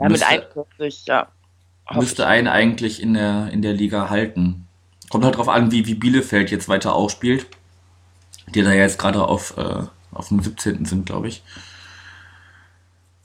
[0.00, 1.28] Ja, mit Müsste- 41, ja.
[1.92, 4.68] Müsste einen eigentlich in der, in der Liga halten.
[5.10, 7.46] Kommt halt drauf an, wie, wie Bielefeld jetzt weiter ausspielt.
[8.54, 9.82] Die da jetzt gerade auf, äh,
[10.12, 10.84] auf dem 17.
[10.84, 11.42] sind, glaube ich.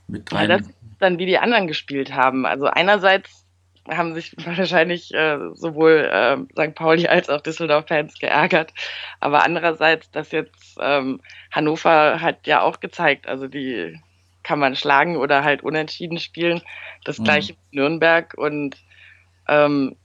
[0.08, 0.44] Mit drei.
[0.44, 2.46] Ja, das ist dann, wie die anderen gespielt haben.
[2.46, 3.46] Also einerseits
[3.88, 6.76] haben sich wahrscheinlich äh, sowohl äh, St.
[6.76, 8.74] Pauli als auch Düsseldorf-Fans geärgert.
[9.20, 14.00] Aber andererseits, dass jetzt ähm, Hannover hat ja auch gezeigt, also die
[14.46, 16.62] kann man schlagen oder halt unentschieden spielen.
[17.04, 17.24] Das Mhm.
[17.26, 18.78] gleiche mit Nürnberg und
[19.48, 19.96] ähm,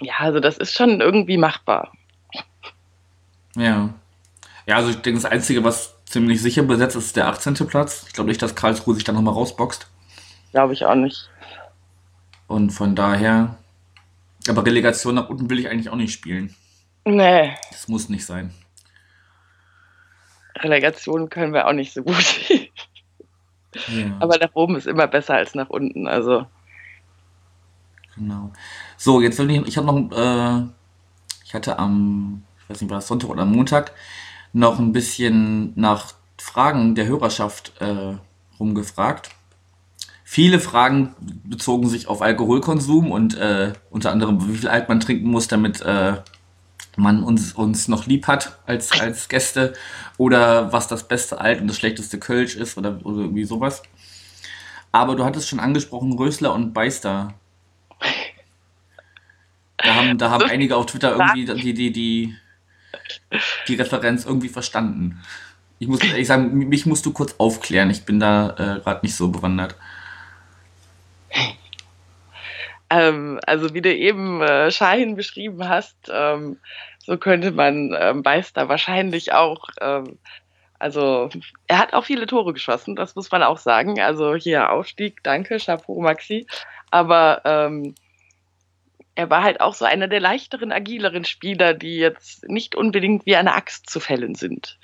[0.00, 1.92] ja, also das ist schon irgendwie machbar.
[3.56, 3.90] Ja.
[4.66, 7.54] Ja, also ich denke, das Einzige, was ziemlich sicher besetzt ist, ist der 18.
[7.66, 8.04] Platz.
[8.08, 9.86] Ich glaube nicht, dass Karlsruhe sich da nochmal rausboxt.
[10.52, 11.28] Glaube ich auch nicht.
[12.48, 13.56] Und von daher.
[14.48, 16.54] Aber Relegation nach unten will ich eigentlich auch nicht spielen.
[17.04, 18.52] Nee, Das muss nicht sein.
[20.58, 22.24] Relegation können wir auch nicht so gut.
[23.88, 26.06] Ja, Aber nach oben ist immer besser als nach unten.
[26.06, 26.46] Also
[28.16, 28.52] genau.
[28.96, 30.66] So, jetzt will ich, ich habe noch, äh,
[31.44, 33.92] ich hatte am, ich weiß nicht, war das Sonntag oder Montag,
[34.52, 38.16] noch ein bisschen nach Fragen der Hörerschaft äh,
[38.58, 39.30] rumgefragt.
[40.24, 45.28] Viele Fragen bezogen sich auf Alkoholkonsum und äh, unter anderem, wie viel Alt man trinken
[45.28, 46.14] muss, damit äh,
[46.96, 49.74] man uns, uns noch lieb hat als, als Gäste
[50.16, 53.82] oder was das beste Alt und das schlechteste Kölsch ist oder, oder irgendwie sowas.
[54.92, 57.34] Aber du hattest schon angesprochen, Rösler und Beister.
[59.76, 62.36] Da haben, da haben einige auf Twitter irgendwie die, die, die,
[63.68, 65.22] die Referenz irgendwie verstanden.
[65.78, 67.90] Ich muss ehrlich sagen, mich musst du kurz aufklären.
[67.90, 69.76] Ich bin da äh, gerade nicht so bewandert.
[72.90, 76.58] Ähm, also wie du eben äh, Shahin beschrieben hast, ähm,
[76.98, 80.18] so könnte man ähm, Beister wahrscheinlich auch, ähm,
[80.78, 81.30] also
[81.66, 84.00] er hat auch viele Tore geschossen, das muss man auch sagen.
[84.00, 86.46] Also hier Aufstieg, danke, Chapeau Maxi.
[86.90, 87.94] Aber ähm,
[89.14, 93.36] er war halt auch so einer der leichteren, agileren Spieler, die jetzt nicht unbedingt wie
[93.36, 94.78] eine Axt zu fällen sind.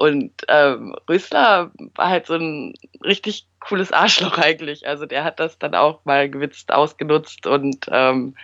[0.00, 2.72] Und ähm, Rösler war halt so ein
[3.04, 4.86] richtig cooles Arschloch eigentlich.
[4.86, 8.34] Also der hat das dann auch mal gewitzt ausgenutzt und ähm,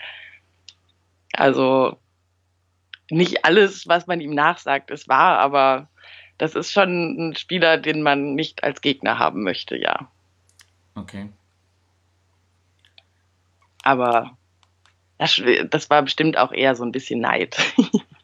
[1.32, 1.98] also
[3.08, 5.88] nicht alles, was man ihm nachsagt, ist wahr, aber
[6.36, 10.12] das ist schon ein Spieler, den man nicht als Gegner haben möchte, ja.
[10.94, 11.30] Okay.
[13.82, 14.36] Aber
[15.16, 15.40] das,
[15.70, 17.56] das war bestimmt auch eher so ein bisschen Neid.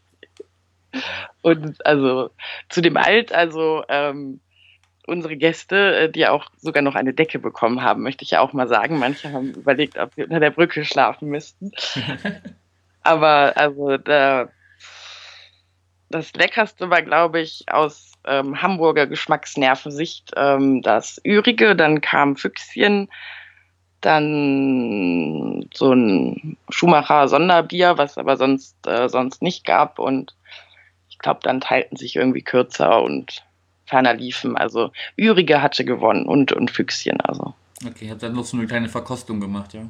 [1.43, 2.31] Und also
[2.69, 4.41] zu dem Alt, also ähm,
[5.07, 8.53] unsere Gäste, äh, die auch sogar noch eine Decke bekommen haben, möchte ich ja auch
[8.53, 8.99] mal sagen.
[8.99, 11.73] Manche haben überlegt, ob wir unter der Brücke schlafen müssten.
[13.03, 14.49] Aber also da,
[16.09, 21.75] das Leckerste war, glaube ich, aus ähm, Hamburger Geschmacksnervensicht ähm, das Ürige.
[21.75, 23.09] Dann kam Füchschen,
[24.01, 29.99] dann so ein Schumacher Sonderbier, was aber sonst, äh, sonst nicht gab.
[29.99, 30.35] Und
[31.23, 33.45] glaube, dann teilten sich irgendwie Kürzer und
[33.87, 34.57] ferner liefen.
[34.57, 37.21] Also Ürige hatte gewonnen und, und Füchschen.
[37.21, 37.55] Also.
[37.87, 39.89] Okay, habt dann noch so eine kleine Verkostung gemacht, ja?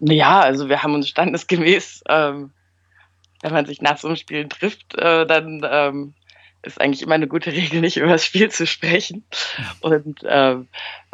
[0.00, 2.50] Ja, also wir haben uns standesgemäß, ähm,
[3.42, 6.14] wenn man sich nach so einem Spiel trifft, äh, dann ähm,
[6.64, 9.24] ist eigentlich immer eine gute Regel, nicht über das Spiel zu sprechen.
[9.80, 10.68] Und ähm,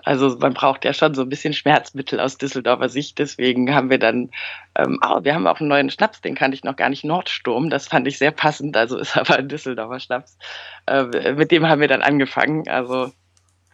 [0.05, 3.19] also man braucht ja schon so ein bisschen Schmerzmittel aus Düsseldorfer Sicht.
[3.19, 4.31] Deswegen haben wir dann,
[4.77, 7.71] ähm, oh, wir haben auch einen neuen Schnaps, den kannte ich noch gar nicht, Nordsturm.
[7.71, 8.77] Das fand ich sehr passend.
[8.77, 10.39] Also ist aber ein Düsseldorfer Schnaps.
[10.87, 12.69] Äh, mit dem haben wir dann angefangen.
[12.69, 13.13] Also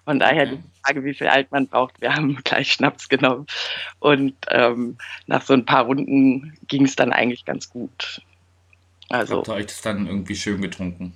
[0.05, 2.01] von daher die Frage, wie viel Alt man braucht.
[2.01, 3.47] Wir haben gleich Schnaps genommen.
[3.99, 8.23] Und ähm, nach so ein paar Runden ging es dann eigentlich ganz gut.
[9.09, 9.39] Also.
[9.39, 11.15] Habt ihr euch das dann irgendwie schön getrunken?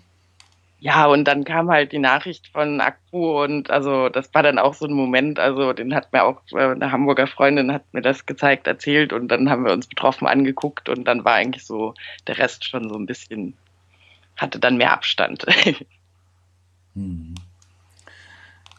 [0.83, 4.73] Ja, und dann kam halt die Nachricht von Akku und also das war dann auch
[4.73, 8.25] so ein Moment, also den hat mir auch äh, eine Hamburger Freundin hat mir das
[8.25, 11.93] gezeigt, erzählt und dann haben wir uns betroffen angeguckt und dann war eigentlich so
[12.27, 13.55] der Rest schon so ein bisschen,
[14.39, 15.45] hatte dann mehr Abstand.
[16.97, 17.37] Hm.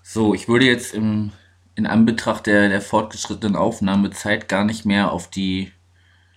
[0.03, 1.31] So, ich würde jetzt im,
[1.75, 5.71] in Anbetracht der, der fortgeschrittenen Aufnahmezeit gar nicht mehr auf die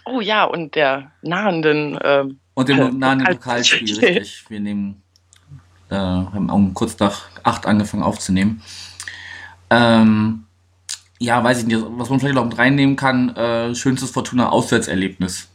[0.04, 4.44] oh ja, und der nahenden, ähm, und dem nahen Pokal- Pokalspiel, richtig.
[4.48, 5.02] Wir nehmen,
[5.90, 8.62] äh, haben auch kurz nach acht angefangen aufzunehmen.
[9.70, 10.44] Ähm,
[11.18, 15.48] ja, weiß ich nicht, was man vielleicht noch mit reinnehmen kann, äh, schönstes Fortuna-Auswärtserlebnis.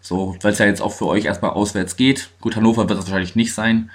[0.00, 2.30] So, weil es ja jetzt auch für euch erstmal auswärts geht.
[2.40, 3.90] Gut, Hannover wird das wahrscheinlich nicht sein,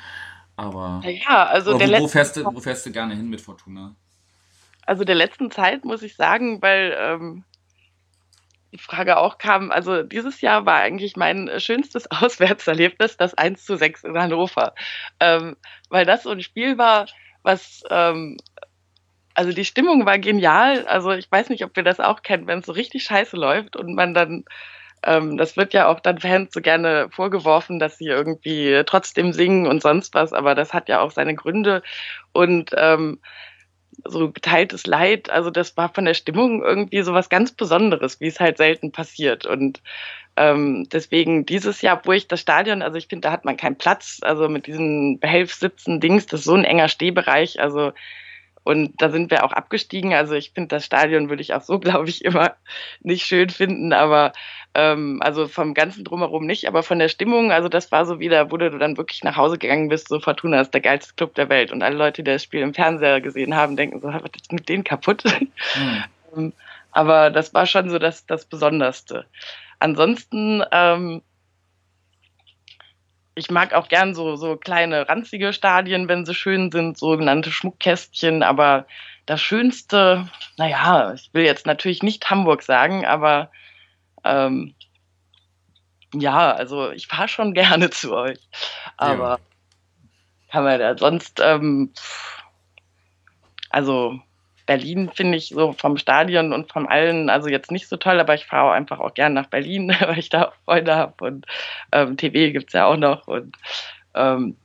[0.55, 3.95] aber ja, also der wo, wo, fährst du, wo fährst du gerne hin mit Fortuna?
[4.85, 7.43] also der letzten Zeit muss ich sagen, weil ähm,
[8.73, 13.63] die Frage auch kam, also dieses Jahr war eigentlich mein äh, schönstes Auswärtserlebnis das 1
[13.63, 14.73] zu 6 in Hannover.
[15.19, 15.55] Ähm,
[15.89, 17.05] weil das so ein Spiel war,
[17.43, 18.37] was ähm,
[19.35, 20.85] also die Stimmung war genial.
[20.87, 23.75] Also ich weiß nicht, ob ihr das auch kennt, wenn es so richtig scheiße läuft
[23.75, 24.43] und man dann,
[25.03, 29.67] ähm, das wird ja auch dann Fans so gerne vorgeworfen, dass sie irgendwie trotzdem singen
[29.67, 31.83] und sonst was, aber das hat ja auch seine Gründe
[32.31, 33.19] und ähm,
[34.05, 38.27] so geteiltes Leid, also das war von der Stimmung irgendwie so was ganz Besonderes, wie
[38.27, 39.45] es halt selten passiert.
[39.45, 39.81] Und
[40.35, 43.77] ähm, deswegen dieses Jahr, wo ich das Stadion, also ich finde, da hat man keinen
[43.77, 47.91] Platz, also mit diesen Behelfssitzen, Dings, das ist so ein enger Stehbereich, also
[48.63, 50.13] und da sind wir auch abgestiegen.
[50.13, 52.55] Also ich finde, das Stadion würde ich auch so, glaube ich, immer
[53.01, 53.93] nicht schön finden.
[53.93, 54.33] Aber
[54.73, 58.51] ähm, also vom ganzen drumherum nicht, aber von der Stimmung, also das war so wieder,
[58.51, 61.49] wo du dann wirklich nach Hause gegangen bist, so Fortuna ist der geilste Club der
[61.49, 61.71] Welt.
[61.71, 64.69] Und alle Leute, die das Spiel im Fernseher gesehen haben, denken so, was ist mit
[64.69, 65.23] denen kaputt?
[66.33, 66.53] Mhm.
[66.91, 69.25] aber das war schon so das, das Besonderste.
[69.79, 71.21] Ansonsten ähm,
[73.35, 78.43] ich mag auch gern so, so kleine ranzige Stadien, wenn sie schön sind, sogenannte Schmuckkästchen,
[78.43, 78.85] aber
[79.25, 83.51] das Schönste, naja, ich will jetzt natürlich nicht Hamburg sagen, aber
[84.23, 84.75] ähm,
[86.13, 88.39] ja, also ich fahre schon gerne zu euch.
[88.97, 89.39] Aber ja.
[90.51, 91.93] kann man da sonst, ähm,
[93.69, 94.19] also
[94.73, 98.33] Berlin finde ich so vom Stadion und vom allen, also jetzt nicht so toll, aber
[98.33, 101.45] ich fahre einfach auch gern nach Berlin, weil ich da auch Freunde habe und
[101.91, 103.27] ähm, TV gibt es ja auch noch.
[103.27, 103.55] Und
[104.15, 104.57] ähm,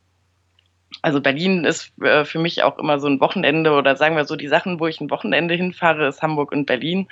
[1.02, 4.34] also Berlin ist äh, für mich auch immer so ein Wochenende oder sagen wir so,
[4.34, 7.06] die Sachen, wo ich ein Wochenende hinfahre, ist Hamburg und Berlin.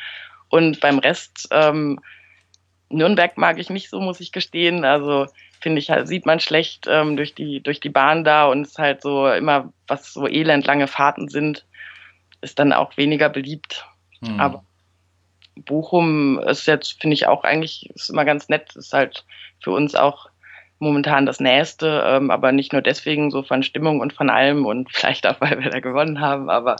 [0.49, 2.01] Und beim Rest ähm,
[2.88, 5.26] Nürnberg mag ich nicht so, muss ich gestehen, also
[5.61, 8.70] finde ich halt, sieht man schlecht ähm, durch die durch die Bahn da und es
[8.70, 11.66] ist halt so immer, was so elendlange Fahrten sind
[12.47, 13.84] ist dann auch weniger beliebt.
[14.20, 14.40] Mhm.
[14.40, 14.64] Aber
[15.57, 19.24] Bochum ist jetzt, finde ich auch eigentlich, ist immer ganz nett, ist halt
[19.61, 20.28] für uns auch
[20.78, 24.90] momentan das Nächste, ähm, aber nicht nur deswegen, so von Stimmung und von allem und
[24.92, 26.76] vielleicht auch, weil wir da gewonnen haben, aber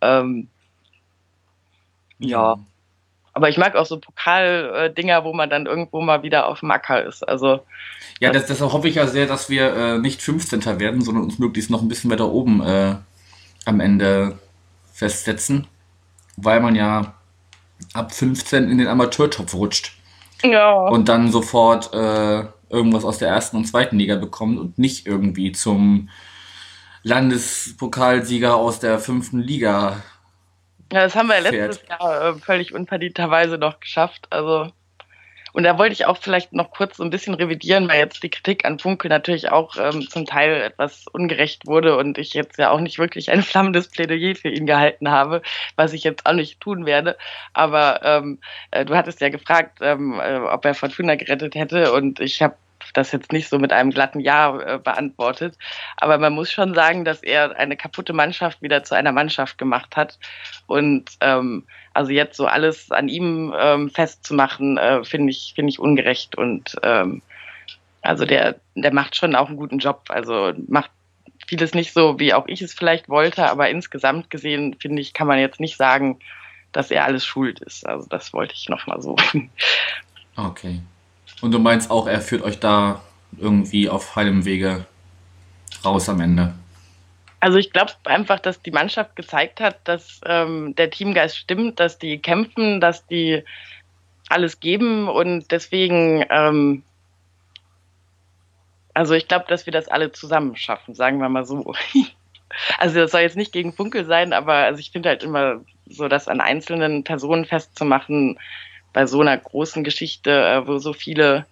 [0.00, 0.48] ähm,
[2.18, 2.56] ja.
[3.32, 7.04] Aber ich mag auch so Pokaldinger, wo man dann irgendwo mal wieder auf dem Acker
[7.04, 7.26] ist.
[7.26, 7.60] Also
[8.18, 10.78] ja, das, das hoffe ich ja sehr, dass wir äh, nicht 15.
[10.78, 12.96] werden, sondern uns möglichst noch ein bisschen weiter oben äh,
[13.64, 14.38] am Ende
[15.00, 15.66] festsetzen,
[16.36, 17.14] weil man ja
[17.94, 19.96] ab 15 in den Amateurtopf rutscht.
[20.42, 20.72] Ja.
[20.72, 25.52] Und dann sofort äh, irgendwas aus der ersten und zweiten Liga bekommt und nicht irgendwie
[25.52, 26.10] zum
[27.02, 30.02] Landespokalsieger aus der fünften Liga.
[30.92, 32.00] Ja, das haben wir letztes fährt.
[32.00, 34.26] Jahr äh, völlig unverdienterweise noch geschafft.
[34.28, 34.70] Also
[35.52, 38.30] und da wollte ich auch vielleicht noch kurz so ein bisschen revidieren, weil jetzt die
[38.30, 42.70] Kritik an Funke natürlich auch ähm, zum Teil etwas ungerecht wurde und ich jetzt ja
[42.70, 45.42] auch nicht wirklich ein flammendes Plädoyer für ihn gehalten habe,
[45.76, 47.16] was ich jetzt auch nicht tun werde.
[47.52, 48.38] Aber ähm,
[48.70, 52.54] äh, du hattest ja gefragt, ähm, äh, ob er Fortuna gerettet hätte und ich habe
[52.94, 55.56] das jetzt nicht so mit einem glatten Ja äh, beantwortet.
[55.96, 59.96] Aber man muss schon sagen, dass er eine kaputte Mannschaft wieder zu einer Mannschaft gemacht
[59.96, 60.18] hat.
[60.66, 61.66] Und ähm,
[62.00, 66.34] also jetzt so alles an ihm ähm, festzumachen, äh, finde ich, finde ich ungerecht.
[66.34, 67.20] Und ähm,
[68.00, 70.04] also der, der macht schon auch einen guten Job.
[70.08, 70.90] Also macht
[71.46, 75.26] vieles nicht so, wie auch ich es vielleicht wollte, aber insgesamt gesehen, finde ich, kann
[75.26, 76.18] man jetzt nicht sagen,
[76.72, 77.86] dass er alles schuld ist.
[77.86, 79.16] Also das wollte ich nochmal so.
[80.36, 80.80] Okay.
[81.42, 83.02] Und du meinst auch, er führt euch da
[83.36, 84.86] irgendwie auf heilem Wege
[85.84, 86.54] raus am Ende?
[87.40, 91.98] Also ich glaube einfach, dass die Mannschaft gezeigt hat, dass ähm, der Teamgeist stimmt, dass
[91.98, 93.42] die kämpfen, dass die
[94.28, 96.82] alles geben und deswegen, ähm,
[98.92, 101.74] also ich glaube, dass wir das alle zusammen schaffen, sagen wir mal so.
[102.78, 106.08] also das soll jetzt nicht gegen Funkel sein, aber also ich finde halt immer so,
[106.08, 108.38] das an einzelnen Personen festzumachen,
[108.92, 111.46] bei so einer großen Geschichte, äh, wo so viele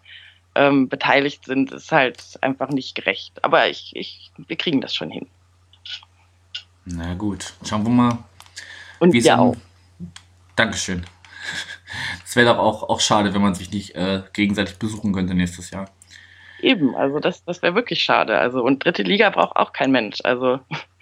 [0.55, 3.45] ähm, beteiligt sind, ist halt einfach nicht gerecht.
[3.45, 5.27] Aber ich, ich, wir kriegen das schon hin.
[6.91, 8.19] Na gut, schauen wir mal.
[8.99, 9.41] Und wir an...
[9.41, 9.57] auch.
[10.57, 11.05] Dankeschön.
[12.23, 15.71] Es wäre doch auch, auch schade, wenn man sich nicht äh, gegenseitig besuchen könnte nächstes
[15.71, 15.91] Jahr.
[16.61, 18.39] Eben, also das, das wäre wirklich schade.
[18.39, 20.19] Also und dritte Liga braucht auch kein Mensch.
[20.25, 20.61] Also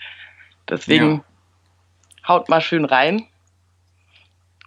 [0.68, 1.24] deswegen
[2.22, 2.28] ja.
[2.28, 3.26] haut mal schön rein.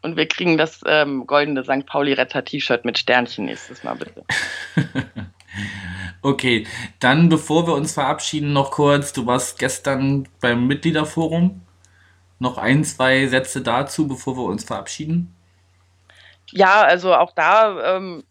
[0.01, 1.85] Und wir kriegen das ähm, goldene St.
[1.85, 4.25] Pauli-Retter-T-Shirt mit Sternchen nächstes Mal, bitte.
[6.21, 6.67] okay,
[6.99, 9.13] dann bevor wir uns verabschieden, noch kurz.
[9.13, 11.61] Du warst gestern beim Mitgliederforum.
[12.39, 15.35] Noch ein, zwei Sätze dazu, bevor wir uns verabschieden.
[16.51, 18.23] Ja, also auch da ähm,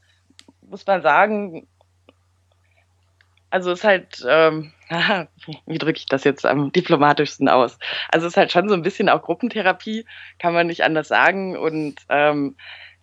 [0.62, 1.66] muss man sagen,
[3.51, 4.72] also es ist halt, ähm,
[5.66, 7.78] wie drücke ich das jetzt am diplomatischsten aus?
[8.11, 10.05] Also es ist halt schon so ein bisschen auch Gruppentherapie,
[10.39, 11.57] kann man nicht anders sagen.
[11.57, 12.57] Und ähm,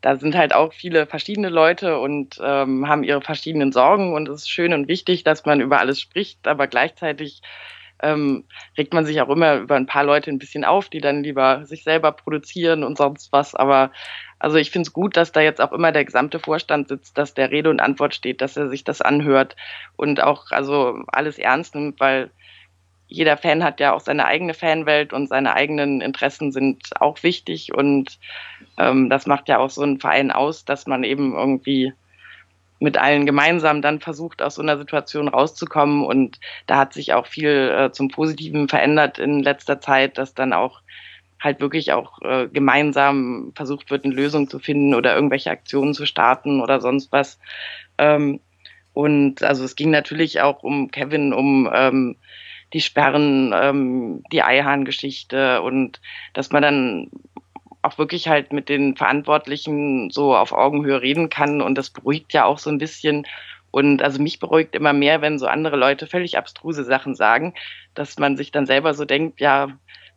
[0.05, 4.13] da sind halt auch viele verschiedene Leute und ähm, haben ihre verschiedenen Sorgen.
[4.13, 7.41] Und es ist schön und wichtig, dass man über alles spricht, aber gleichzeitig
[8.03, 8.43] ähm,
[8.77, 11.65] regt man sich auch immer über ein paar Leute ein bisschen auf, die dann lieber
[11.65, 13.55] sich selber produzieren und sonst was.
[13.55, 13.91] Aber
[14.37, 17.33] also ich finde es gut, dass da jetzt auch immer der gesamte Vorstand sitzt, dass
[17.33, 19.55] der Rede und Antwort steht, dass er sich das anhört
[19.95, 22.29] und auch also alles ernst nimmt, weil
[23.07, 27.73] jeder Fan hat ja auch seine eigene Fanwelt und seine eigenen Interessen sind auch wichtig
[27.73, 28.19] und
[28.77, 31.93] ähm, das macht ja auch so einen Verein aus, dass man eben irgendwie
[32.79, 36.05] mit allen gemeinsam dann versucht, aus so einer Situation rauszukommen.
[36.05, 40.51] Und da hat sich auch viel äh, zum Positiven verändert in letzter Zeit, dass dann
[40.51, 40.81] auch
[41.39, 46.05] halt wirklich auch äh, gemeinsam versucht wird, eine Lösung zu finden oder irgendwelche Aktionen zu
[46.05, 47.39] starten oder sonst was.
[47.97, 48.39] Ähm,
[48.93, 52.15] und also es ging natürlich auch um Kevin, um ähm,
[52.73, 56.01] die Sperren, ähm, die Eihahn-Geschichte und
[56.33, 57.09] dass man dann
[57.81, 62.45] auch wirklich halt mit den Verantwortlichen so auf Augenhöhe reden kann und das beruhigt ja
[62.45, 63.25] auch so ein bisschen.
[63.71, 67.53] Und also mich beruhigt immer mehr, wenn so andere Leute völlig abstruse Sachen sagen,
[67.93, 69.67] dass man sich dann selber so denkt, ja,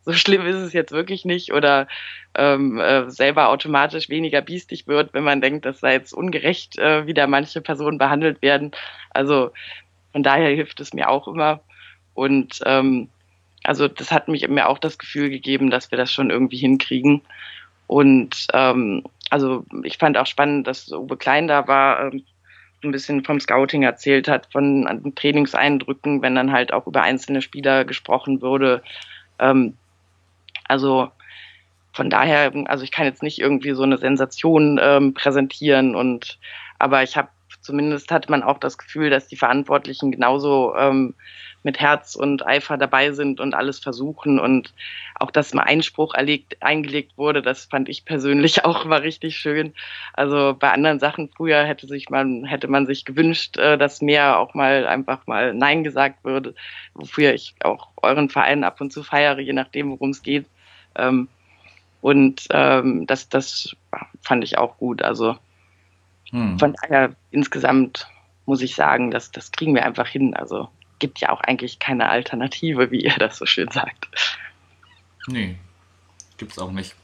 [0.01, 1.87] so schlimm ist es jetzt wirklich nicht oder
[2.35, 7.05] ähm, äh, selber automatisch weniger biestig wird, wenn man denkt, dass da jetzt ungerecht äh,
[7.05, 8.71] wieder manche Personen behandelt werden.
[9.11, 9.51] Also
[10.13, 11.59] von daher hilft es mir auch immer.
[12.13, 13.09] Und ähm,
[13.63, 17.21] also das hat mich mir auch das Gefühl gegeben, dass wir das schon irgendwie hinkriegen.
[17.87, 22.23] Und ähm, also ich fand auch spannend, dass Uwe Klein da war, ähm,
[22.83, 27.83] ein bisschen vom Scouting erzählt hat, von Trainingseindrücken, wenn dann halt auch über einzelne Spieler
[27.83, 28.81] gesprochen wurde.
[29.37, 29.75] Ähm,
[30.65, 31.11] also
[31.91, 36.39] von daher, also ich kann jetzt nicht irgendwie so eine Sensation ähm, präsentieren und
[36.77, 37.29] aber ich habe
[37.61, 41.15] zumindest hatte man auch das Gefühl, dass die Verantwortlichen genauso ähm,
[41.63, 44.73] mit Herz und Eifer dabei sind und alles versuchen und
[45.15, 49.73] auch, dass mal Einspruch erlegt, eingelegt wurde, das fand ich persönlich auch immer richtig schön.
[50.13, 54.39] Also bei anderen Sachen früher hätte sich man, hätte man sich gewünscht, äh, dass mehr
[54.39, 56.55] auch mal einfach mal Nein gesagt würde,
[56.93, 60.45] wofür ich auch euren Verein ab und zu feiere, je nachdem, worum es geht.
[60.95, 61.27] Ähm,
[62.01, 63.75] und ähm, das, das
[64.21, 65.01] fand ich auch gut.
[65.01, 65.35] Also
[66.31, 66.59] hm.
[66.59, 68.07] von daher insgesamt
[68.45, 70.33] muss ich sagen, dass das kriegen wir einfach hin.
[70.33, 74.07] Also gibt ja auch eigentlich keine Alternative, wie ihr das so schön sagt.
[75.27, 75.55] Nee,
[76.37, 76.95] gibt's auch nicht.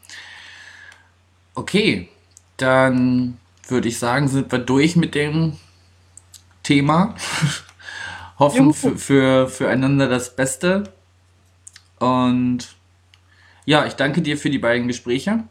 [1.54, 2.10] Okay,
[2.58, 5.58] dann würde ich sagen, sind wir durch mit dem
[6.64, 7.16] Thema.
[8.40, 10.92] Hoffen für, für, füreinander das Beste.
[12.00, 12.76] Und
[13.64, 15.46] ja, ich danke dir für die beiden Gespräche.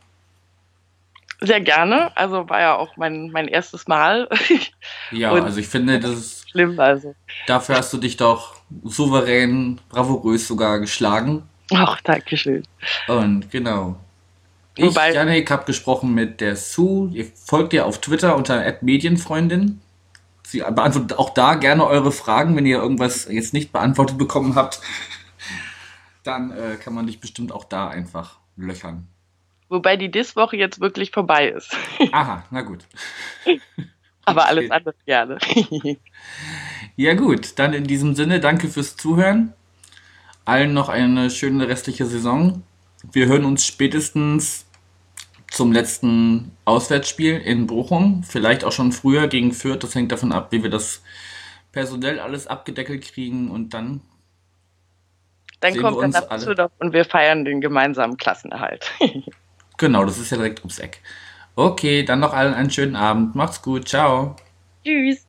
[1.41, 2.17] Sehr gerne.
[2.17, 4.29] Also war ja auch mein, mein erstes Mal.
[5.11, 6.79] ja, Und also ich finde, das ist schlimm.
[6.79, 7.15] Also.
[7.47, 11.43] Dafür hast du dich doch souverän, bravourös sogar geschlagen.
[11.73, 12.63] Ach, danke schön.
[13.09, 13.97] Und genau.
[14.77, 17.11] Ich, Wobei, Janik, habe gesprochen mit der Sue.
[17.13, 19.81] Ihr folgt ihr auf Twitter unter Medienfreundin.
[20.43, 24.81] Sie beantwortet auch da gerne eure Fragen, wenn ihr irgendwas jetzt nicht beantwortet bekommen habt.
[26.25, 29.09] Dann äh, kann man dich bestimmt auch da einfach löchern.
[29.75, 31.77] Wobei die Dis-Woche jetzt wirklich vorbei ist.
[32.13, 32.85] Aha, na gut.
[34.25, 35.39] Aber alles andere gerne.
[36.97, 39.53] ja gut, dann in diesem Sinne, danke fürs Zuhören.
[40.45, 42.63] Allen noch eine schöne restliche Saison.
[43.11, 44.65] Wir hören uns spätestens
[45.51, 48.23] zum letzten Auswärtsspiel in Bochum.
[48.23, 49.83] Vielleicht auch schon früher gegen Fürth.
[49.83, 51.03] Das hängt davon ab, wie wir das
[51.73, 54.03] personell alles abgedeckelt kriegen und dann.
[55.59, 58.93] Dann kommt dann dazu und wir feiern den gemeinsamen Klassenerhalt.
[59.77, 61.01] Genau, das ist ja direkt ums Eck.
[61.57, 63.35] Okay, dann noch allen einen schönen Abend.
[63.35, 63.89] Macht's gut.
[63.89, 64.37] Ciao.
[64.85, 65.27] Tschüss.